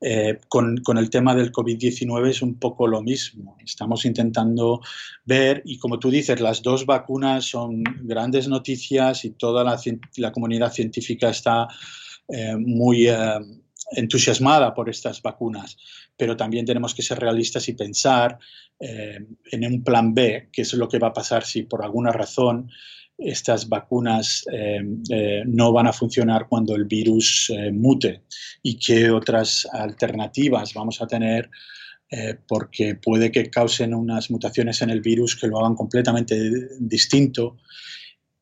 Eh, 0.00 0.38
con, 0.48 0.80
el 0.96 1.10
tema 1.10 1.34
del 1.34 1.50
COVID-19 1.50 2.28
es 2.28 2.42
un 2.42 2.60
poco 2.60 2.86
lo 2.86 3.02
mismo. 3.02 3.56
Estamos 3.64 4.04
intentando 4.04 4.80
ver, 5.24 5.62
y 5.64 5.78
como 5.78 5.98
tú 5.98 6.08
dices, 6.08 6.40
las 6.40 6.62
dos 6.62 6.86
vacunas 6.86 7.46
son 7.46 7.82
grandes 8.02 8.46
noticias 8.46 9.24
y 9.24 9.30
toda 9.30 9.64
la, 9.64 10.32
comunidad 10.32 10.72
científica 10.72 11.30
está 11.30 11.66
eh, 12.28 12.54
muy 12.56 13.08
entusiasmada 13.90 14.74
por 14.74 14.88
estas 14.88 15.20
vacunas, 15.22 15.76
pero 16.16 16.36
también 16.36 16.64
tenemos 16.64 16.94
que 16.94 17.02
ser 17.02 17.18
realistas 17.18 17.68
y 17.68 17.72
pensar 17.72 18.38
en 18.78 19.64
un 19.64 19.82
plan 19.82 20.12
B, 20.12 20.50
que 20.52 20.62
es 20.62 20.74
lo 20.74 20.88
que 20.88 20.98
va 20.98 21.08
a 21.08 21.12
pasar 21.12 21.44
si 21.44 21.62
por 21.62 21.82
alguna 21.82 22.12
razón 22.12 22.68
estas 23.18 23.68
vacunas 23.68 24.44
eh, 24.52 24.80
eh, 25.10 25.42
no 25.46 25.72
van 25.72 25.86
a 25.86 25.92
funcionar 25.92 26.48
cuando 26.48 26.74
el 26.74 26.84
virus 26.84 27.50
eh, 27.50 27.72
mute 27.72 28.22
y 28.62 28.78
qué 28.78 29.10
otras 29.10 29.66
alternativas 29.72 30.74
vamos 30.74 31.00
a 31.00 31.06
tener 31.06 31.50
eh, 32.10 32.36
porque 32.46 32.94
puede 32.94 33.32
que 33.32 33.50
causen 33.50 33.94
unas 33.94 34.30
mutaciones 34.30 34.82
en 34.82 34.90
el 34.90 35.00
virus 35.00 35.34
que 35.34 35.46
lo 35.46 35.58
hagan 35.58 35.74
completamente 35.74 36.36
distinto 36.78 37.56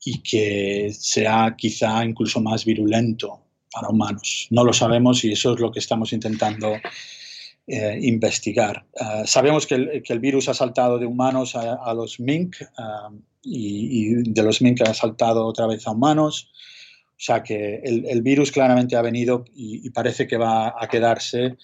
y 0.04 0.20
que 0.20 0.92
sea 0.92 1.54
quizá 1.56 2.04
incluso 2.04 2.40
más 2.40 2.64
virulento 2.64 3.40
para 3.72 3.88
humanos. 3.88 4.48
No 4.50 4.64
lo 4.64 4.72
sabemos 4.72 5.24
y 5.24 5.32
eso 5.32 5.54
es 5.54 5.60
lo 5.60 5.72
que 5.72 5.78
estamos 5.78 6.12
intentando 6.12 6.74
investigar. 7.66 8.84
Uh, 8.92 9.26
sabemos 9.26 9.66
que 9.66 10.02
el, 10.06 10.20
virus 10.20 10.50
ha 10.50 10.54
saltado 10.54 10.98
de 10.98 11.06
humanos 11.06 11.56
a, 11.56 11.94
los 11.94 12.20
mink 12.20 12.56
uh, 12.60 13.16
y, 13.44 14.30
de 14.30 14.42
los 14.42 14.62
mink 14.62 14.80
ha 14.82 14.94
saltado 14.94 15.46
otra 15.46 15.66
vez 15.66 15.86
a 15.86 15.92
humanos. 15.92 16.50
O 17.10 17.24
sea 17.24 17.42
que 17.42 17.76
el, 17.84 18.22
virus 18.22 18.50
claramente 18.50 18.96
ha 18.96 19.02
venido 19.02 19.44
y, 19.54 19.88
parece 19.90 20.26
que 20.26 20.36
va 20.36 20.74
a 20.78 20.88
quedarse. 20.88 21.56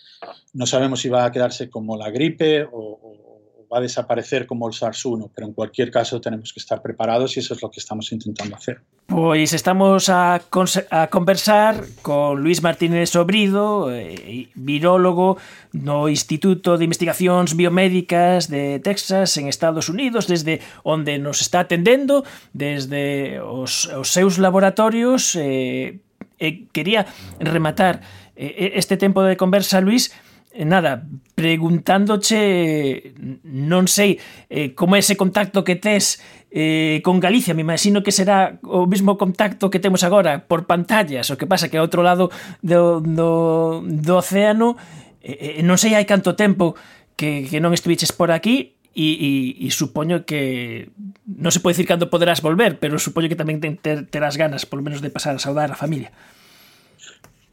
No 0.52 0.66
sabemos 0.66 1.00
si 1.00 1.08
va 1.08 1.24
a 1.24 1.32
quedarse 1.32 1.68
como 1.68 1.96
la 1.96 2.10
gripe 2.10 2.66
o 2.72 3.66
va 3.72 3.78
a 3.78 3.82
desaparecer 3.82 4.46
como 4.46 4.68
el 4.68 4.74
SARS-1, 4.74 5.30
pero 5.34 5.46
en 5.46 5.52
cualquier 5.52 5.90
caso 5.90 6.20
tenemos 6.20 6.52
que 6.52 6.60
estar 6.60 6.82
preparados 6.82 7.36
y 7.36 7.40
eso 7.40 7.54
es 7.54 7.62
lo 7.62 7.70
que 7.70 7.80
estamos 7.80 8.10
intentando 8.12 8.56
hacer. 8.56 8.80
Pois 9.10 9.50
estamos 9.54 10.08
a, 10.08 10.38
a 10.38 11.06
conversar 11.10 11.82
con 12.00 12.42
Luis 12.46 12.62
Martínez 12.62 13.10
Obrido, 13.16 13.90
eh, 13.90 14.46
virólogo 14.54 15.36
no 15.74 16.06
Instituto 16.06 16.78
de 16.78 16.86
Investigacións 16.86 17.58
Biomédicas 17.58 18.46
de 18.46 18.78
Texas 18.78 19.34
en 19.34 19.50
Estados 19.50 19.90
Unidos, 19.90 20.30
desde 20.30 20.62
onde 20.86 21.18
nos 21.18 21.42
está 21.42 21.66
atendendo, 21.66 22.22
desde 22.54 23.42
os, 23.42 23.90
os 23.90 24.14
seus 24.14 24.38
laboratorios. 24.38 25.34
Eh, 25.34 25.98
eh, 26.38 26.70
quería 26.70 27.10
rematar 27.42 28.06
eh, 28.38 28.78
este 28.78 28.96
tempo 28.96 29.26
de 29.26 29.34
conversa, 29.36 29.82
Luis, 29.82 30.14
eh, 30.14 30.29
Eh, 30.60 30.66
nada, 30.66 31.08
preguntándoche, 31.34 33.16
non 33.48 33.88
sei, 33.88 34.20
eh, 34.52 34.76
como 34.76 34.92
é 34.92 35.00
ese 35.00 35.16
contacto 35.16 35.64
que 35.64 35.80
tes 35.80 36.20
eh, 36.52 37.00
con 37.00 37.16
Galicia, 37.16 37.56
me 37.56 37.64
imagino 37.64 38.04
que 38.04 38.12
será 38.12 38.60
o 38.68 38.84
mesmo 38.84 39.16
contacto 39.16 39.72
que 39.72 39.80
temos 39.80 40.04
agora 40.04 40.44
por 40.44 40.68
pantallas, 40.68 41.32
o 41.32 41.40
que 41.40 41.48
pasa 41.48 41.72
que 41.72 41.80
ao 41.80 41.88
outro 41.88 42.04
lado 42.04 42.28
do, 42.60 43.00
do, 43.00 43.80
do 43.80 44.14
océano, 44.20 44.76
eh, 45.24 45.56
eh 45.56 45.64
non 45.64 45.80
sei 45.80 45.96
hai 45.96 46.04
canto 46.04 46.36
tempo 46.36 46.76
que, 47.16 47.48
que 47.48 47.56
non 47.56 47.72
estuviches 47.72 48.12
por 48.12 48.28
aquí, 48.28 48.76
E, 48.90 49.14
e, 49.14 49.30
e 49.64 49.68
supoño 49.70 50.26
que 50.26 50.90
non 51.24 51.54
se 51.54 51.62
pode 51.62 51.78
dicir 51.78 51.86
cando 51.86 52.10
poderás 52.10 52.42
volver, 52.42 52.82
pero 52.82 52.98
supoño 52.98 53.30
que 53.30 53.38
tamén 53.38 53.62
ter, 53.62 54.10
terás 54.10 54.34
ganas, 54.34 54.66
polo 54.66 54.82
menos, 54.82 54.98
de 54.98 55.14
pasar 55.14 55.38
a 55.38 55.40
saudar 55.40 55.70
a 55.70 55.78
familia. 55.78 56.10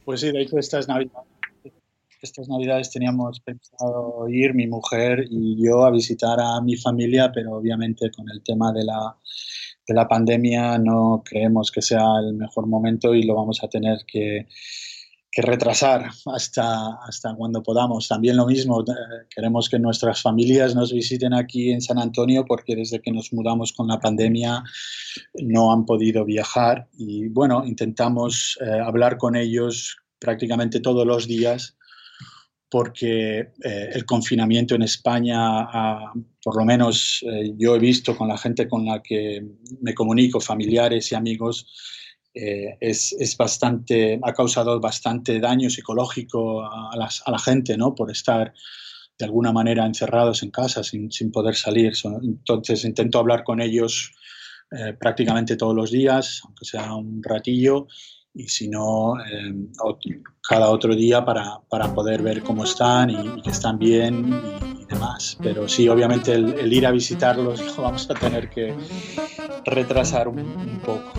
Pois 0.02 0.18
pues 0.18 0.26
sí, 0.26 0.34
de 0.34 0.42
hecho, 0.42 0.58
estas 0.58 0.90
navidades 0.90 1.37
estas 2.26 2.48
navidades 2.48 2.90
teníamos 2.90 3.40
pensado 3.40 4.28
ir 4.28 4.54
mi 4.54 4.66
mujer 4.66 5.24
y 5.30 5.62
yo 5.62 5.84
a 5.84 5.90
visitar 5.90 6.38
a 6.40 6.60
mi 6.60 6.76
familia, 6.76 7.30
pero 7.32 7.56
obviamente 7.56 8.10
con 8.10 8.28
el 8.30 8.42
tema 8.42 8.72
de 8.72 8.84
la, 8.84 9.16
de 9.86 9.94
la 9.94 10.06
pandemia 10.08 10.78
no 10.78 11.22
creemos 11.24 11.70
que 11.70 11.82
sea 11.82 12.04
el 12.20 12.34
mejor 12.34 12.66
momento 12.66 13.14
y 13.14 13.22
lo 13.22 13.34
vamos 13.34 13.62
a 13.62 13.68
tener 13.68 13.98
que, 14.06 14.46
que 15.30 15.42
retrasar 15.42 16.10
hasta, 16.26 16.94
hasta 17.06 17.34
cuando 17.34 17.62
podamos. 17.62 18.08
También 18.08 18.36
lo 18.36 18.46
mismo, 18.46 18.80
eh, 18.80 19.26
queremos 19.34 19.68
que 19.68 19.78
nuestras 19.78 20.20
familias 20.20 20.74
nos 20.74 20.92
visiten 20.92 21.32
aquí 21.32 21.70
en 21.70 21.80
San 21.80 21.98
Antonio 21.98 22.44
porque 22.44 22.74
desde 22.74 23.00
que 23.00 23.12
nos 23.12 23.32
mudamos 23.32 23.72
con 23.72 23.86
la 23.86 24.00
pandemia 24.00 24.64
no 25.34 25.72
han 25.72 25.86
podido 25.86 26.24
viajar 26.24 26.88
y 26.98 27.28
bueno, 27.28 27.64
intentamos 27.64 28.58
eh, 28.60 28.80
hablar 28.80 29.16
con 29.16 29.36
ellos 29.36 29.96
prácticamente 30.18 30.80
todos 30.80 31.06
los 31.06 31.28
días 31.28 31.77
porque 32.70 33.38
eh, 33.64 33.90
el 33.92 34.04
confinamiento 34.04 34.74
en 34.74 34.82
España, 34.82 35.66
por 36.42 36.56
lo 36.56 36.64
menos 36.64 37.24
eh, 37.26 37.52
yo 37.56 37.76
he 37.76 37.78
visto 37.78 38.16
con 38.16 38.28
la 38.28 38.36
gente 38.36 38.68
con 38.68 38.84
la 38.84 39.02
que 39.02 39.42
me 39.80 39.94
comunico, 39.94 40.40
familiares 40.40 41.10
y 41.12 41.14
amigos, 41.14 41.66
eh, 42.34 42.76
es, 42.80 43.14
es, 43.18 43.36
bastante, 43.36 44.20
ha 44.22 44.32
causado 44.34 44.78
bastante 44.80 45.40
daño 45.40 45.70
psicológico 45.70 46.62
a, 46.62 46.90
a, 46.92 47.30
la 47.30 47.38
gente, 47.38 47.76
¿no? 47.76 47.94
Por 47.94 48.10
estar 48.10 48.52
de 49.18 49.24
alguna 49.24 49.50
manera 49.50 49.86
encerrados 49.86 50.42
en 50.42 50.50
casa 50.50 50.84
sin, 50.84 51.10
sin 51.10 51.32
poder 51.32 51.56
salir. 51.56 51.92
Entonces 52.22 52.84
intento 52.84 53.18
hablar 53.18 53.42
con 53.44 53.60
ellos 53.60 54.12
prácticamente 55.00 55.56
todos 55.56 55.74
los 55.74 55.90
días, 55.90 56.42
aunque 56.44 56.66
sea 56.66 56.94
un 56.94 57.22
ratillo, 57.22 57.88
y 58.34 58.48
si 58.48 58.68
no, 58.68 59.14
eh, 59.20 59.54
cada 60.48 60.70
otro 60.70 60.94
día 60.94 61.24
para, 61.24 61.60
para, 61.68 61.92
poder 61.94 62.22
ver 62.22 62.42
cómo 62.42 62.64
están 62.64 63.10
y, 63.10 63.42
que 63.42 63.50
están 63.50 63.78
bien 63.78 64.28
y, 64.80 64.84
demás. 64.86 65.36
Pero 65.42 65.68
sí, 65.68 65.88
obviamente 65.88 66.32
el, 66.32 66.72
ir 66.72 66.86
a 66.86 66.90
visitarlos 66.90 67.60
lo 67.76 67.82
vamos 67.82 68.08
a 68.10 68.14
tener 68.14 68.48
que 68.48 68.74
retrasar 69.64 70.28
un 70.28 70.80
poco. 70.84 71.12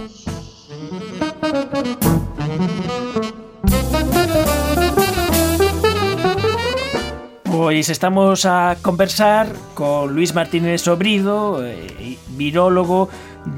Pois 7.60 7.89
estamos 7.89 8.45
a 8.45 8.78
conversar 8.82 9.51
con 9.74 10.16
Luis 10.16 10.34
Martínez 10.34 10.80
Sobrido, 10.80 11.60
eh, 11.60 12.16
virólogo 12.30 13.10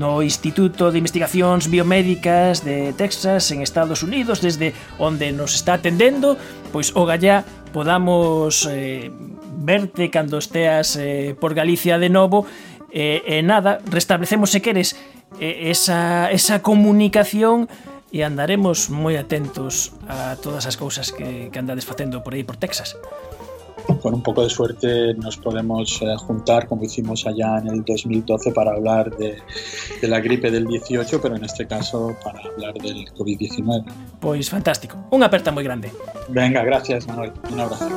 no 0.01 0.25
Instituto 0.25 0.89
de 0.89 0.97
Investigacións 0.97 1.69
Biomédicas 1.69 2.65
de 2.65 2.97
Texas 2.97 3.53
en 3.53 3.61
Estados 3.61 4.01
Unidos, 4.01 4.41
desde 4.41 4.73
onde 4.97 5.29
nos 5.29 5.53
está 5.53 5.77
atendendo, 5.77 6.33
pois 6.73 6.97
o 6.97 7.05
gallá 7.05 7.45
podamos 7.77 8.65
eh, 8.65 9.13
verte 9.61 10.09
cando 10.09 10.41
esteas 10.41 10.97
eh, 10.97 11.37
por 11.37 11.53
Galicia 11.53 12.01
de 12.01 12.09
novo 12.09 12.49
e 12.89 13.21
eh, 13.21 13.37
eh, 13.37 13.43
nada, 13.45 13.85
restablecemos 13.85 14.49
se 14.49 14.65
queres 14.65 14.97
eh, 15.37 15.69
esa, 15.69 16.33
esa 16.33 16.65
comunicación 16.65 17.69
e 18.09 18.25
andaremos 18.25 18.89
moi 18.89 19.13
atentos 19.21 19.93
a 20.09 20.41
todas 20.41 20.65
as 20.65 20.73
cousas 20.73 21.13
que, 21.13 21.53
que 21.53 21.59
andades 21.61 21.85
facendo 21.85 22.25
por 22.25 22.33
aí 22.33 22.41
por 22.41 22.57
Texas. 22.57 22.97
Con 24.01 24.13
un 24.13 24.23
poco 24.23 24.43
de 24.43 24.49
suerte 24.49 25.13
nos 25.15 25.37
podemos 25.37 26.01
eh, 26.01 26.15
juntar, 26.17 26.67
como 26.67 26.83
hicimos 26.83 27.25
allá 27.27 27.57
en 27.59 27.67
el 27.67 27.83
2012, 27.83 28.51
para 28.51 28.71
hablar 28.71 29.15
de, 29.17 29.37
de, 30.01 30.07
la 30.07 30.19
gripe 30.19 30.49
del 30.51 30.65
18, 30.65 31.21
pero 31.21 31.35
en 31.35 31.43
este 31.43 31.67
caso 31.67 32.15
para 32.23 32.41
hablar 32.41 32.73
del 32.75 33.05
COVID-19. 33.13 33.85
Pues 34.19 34.49
fantástico. 34.49 34.97
Un 35.11 35.23
aperta 35.23 35.51
muy 35.51 35.63
grande. 35.63 35.91
Venga, 36.29 36.63
gracias, 36.63 37.07
Manuel. 37.07 37.31
Un 37.51 37.59
abrazo. 37.59 37.87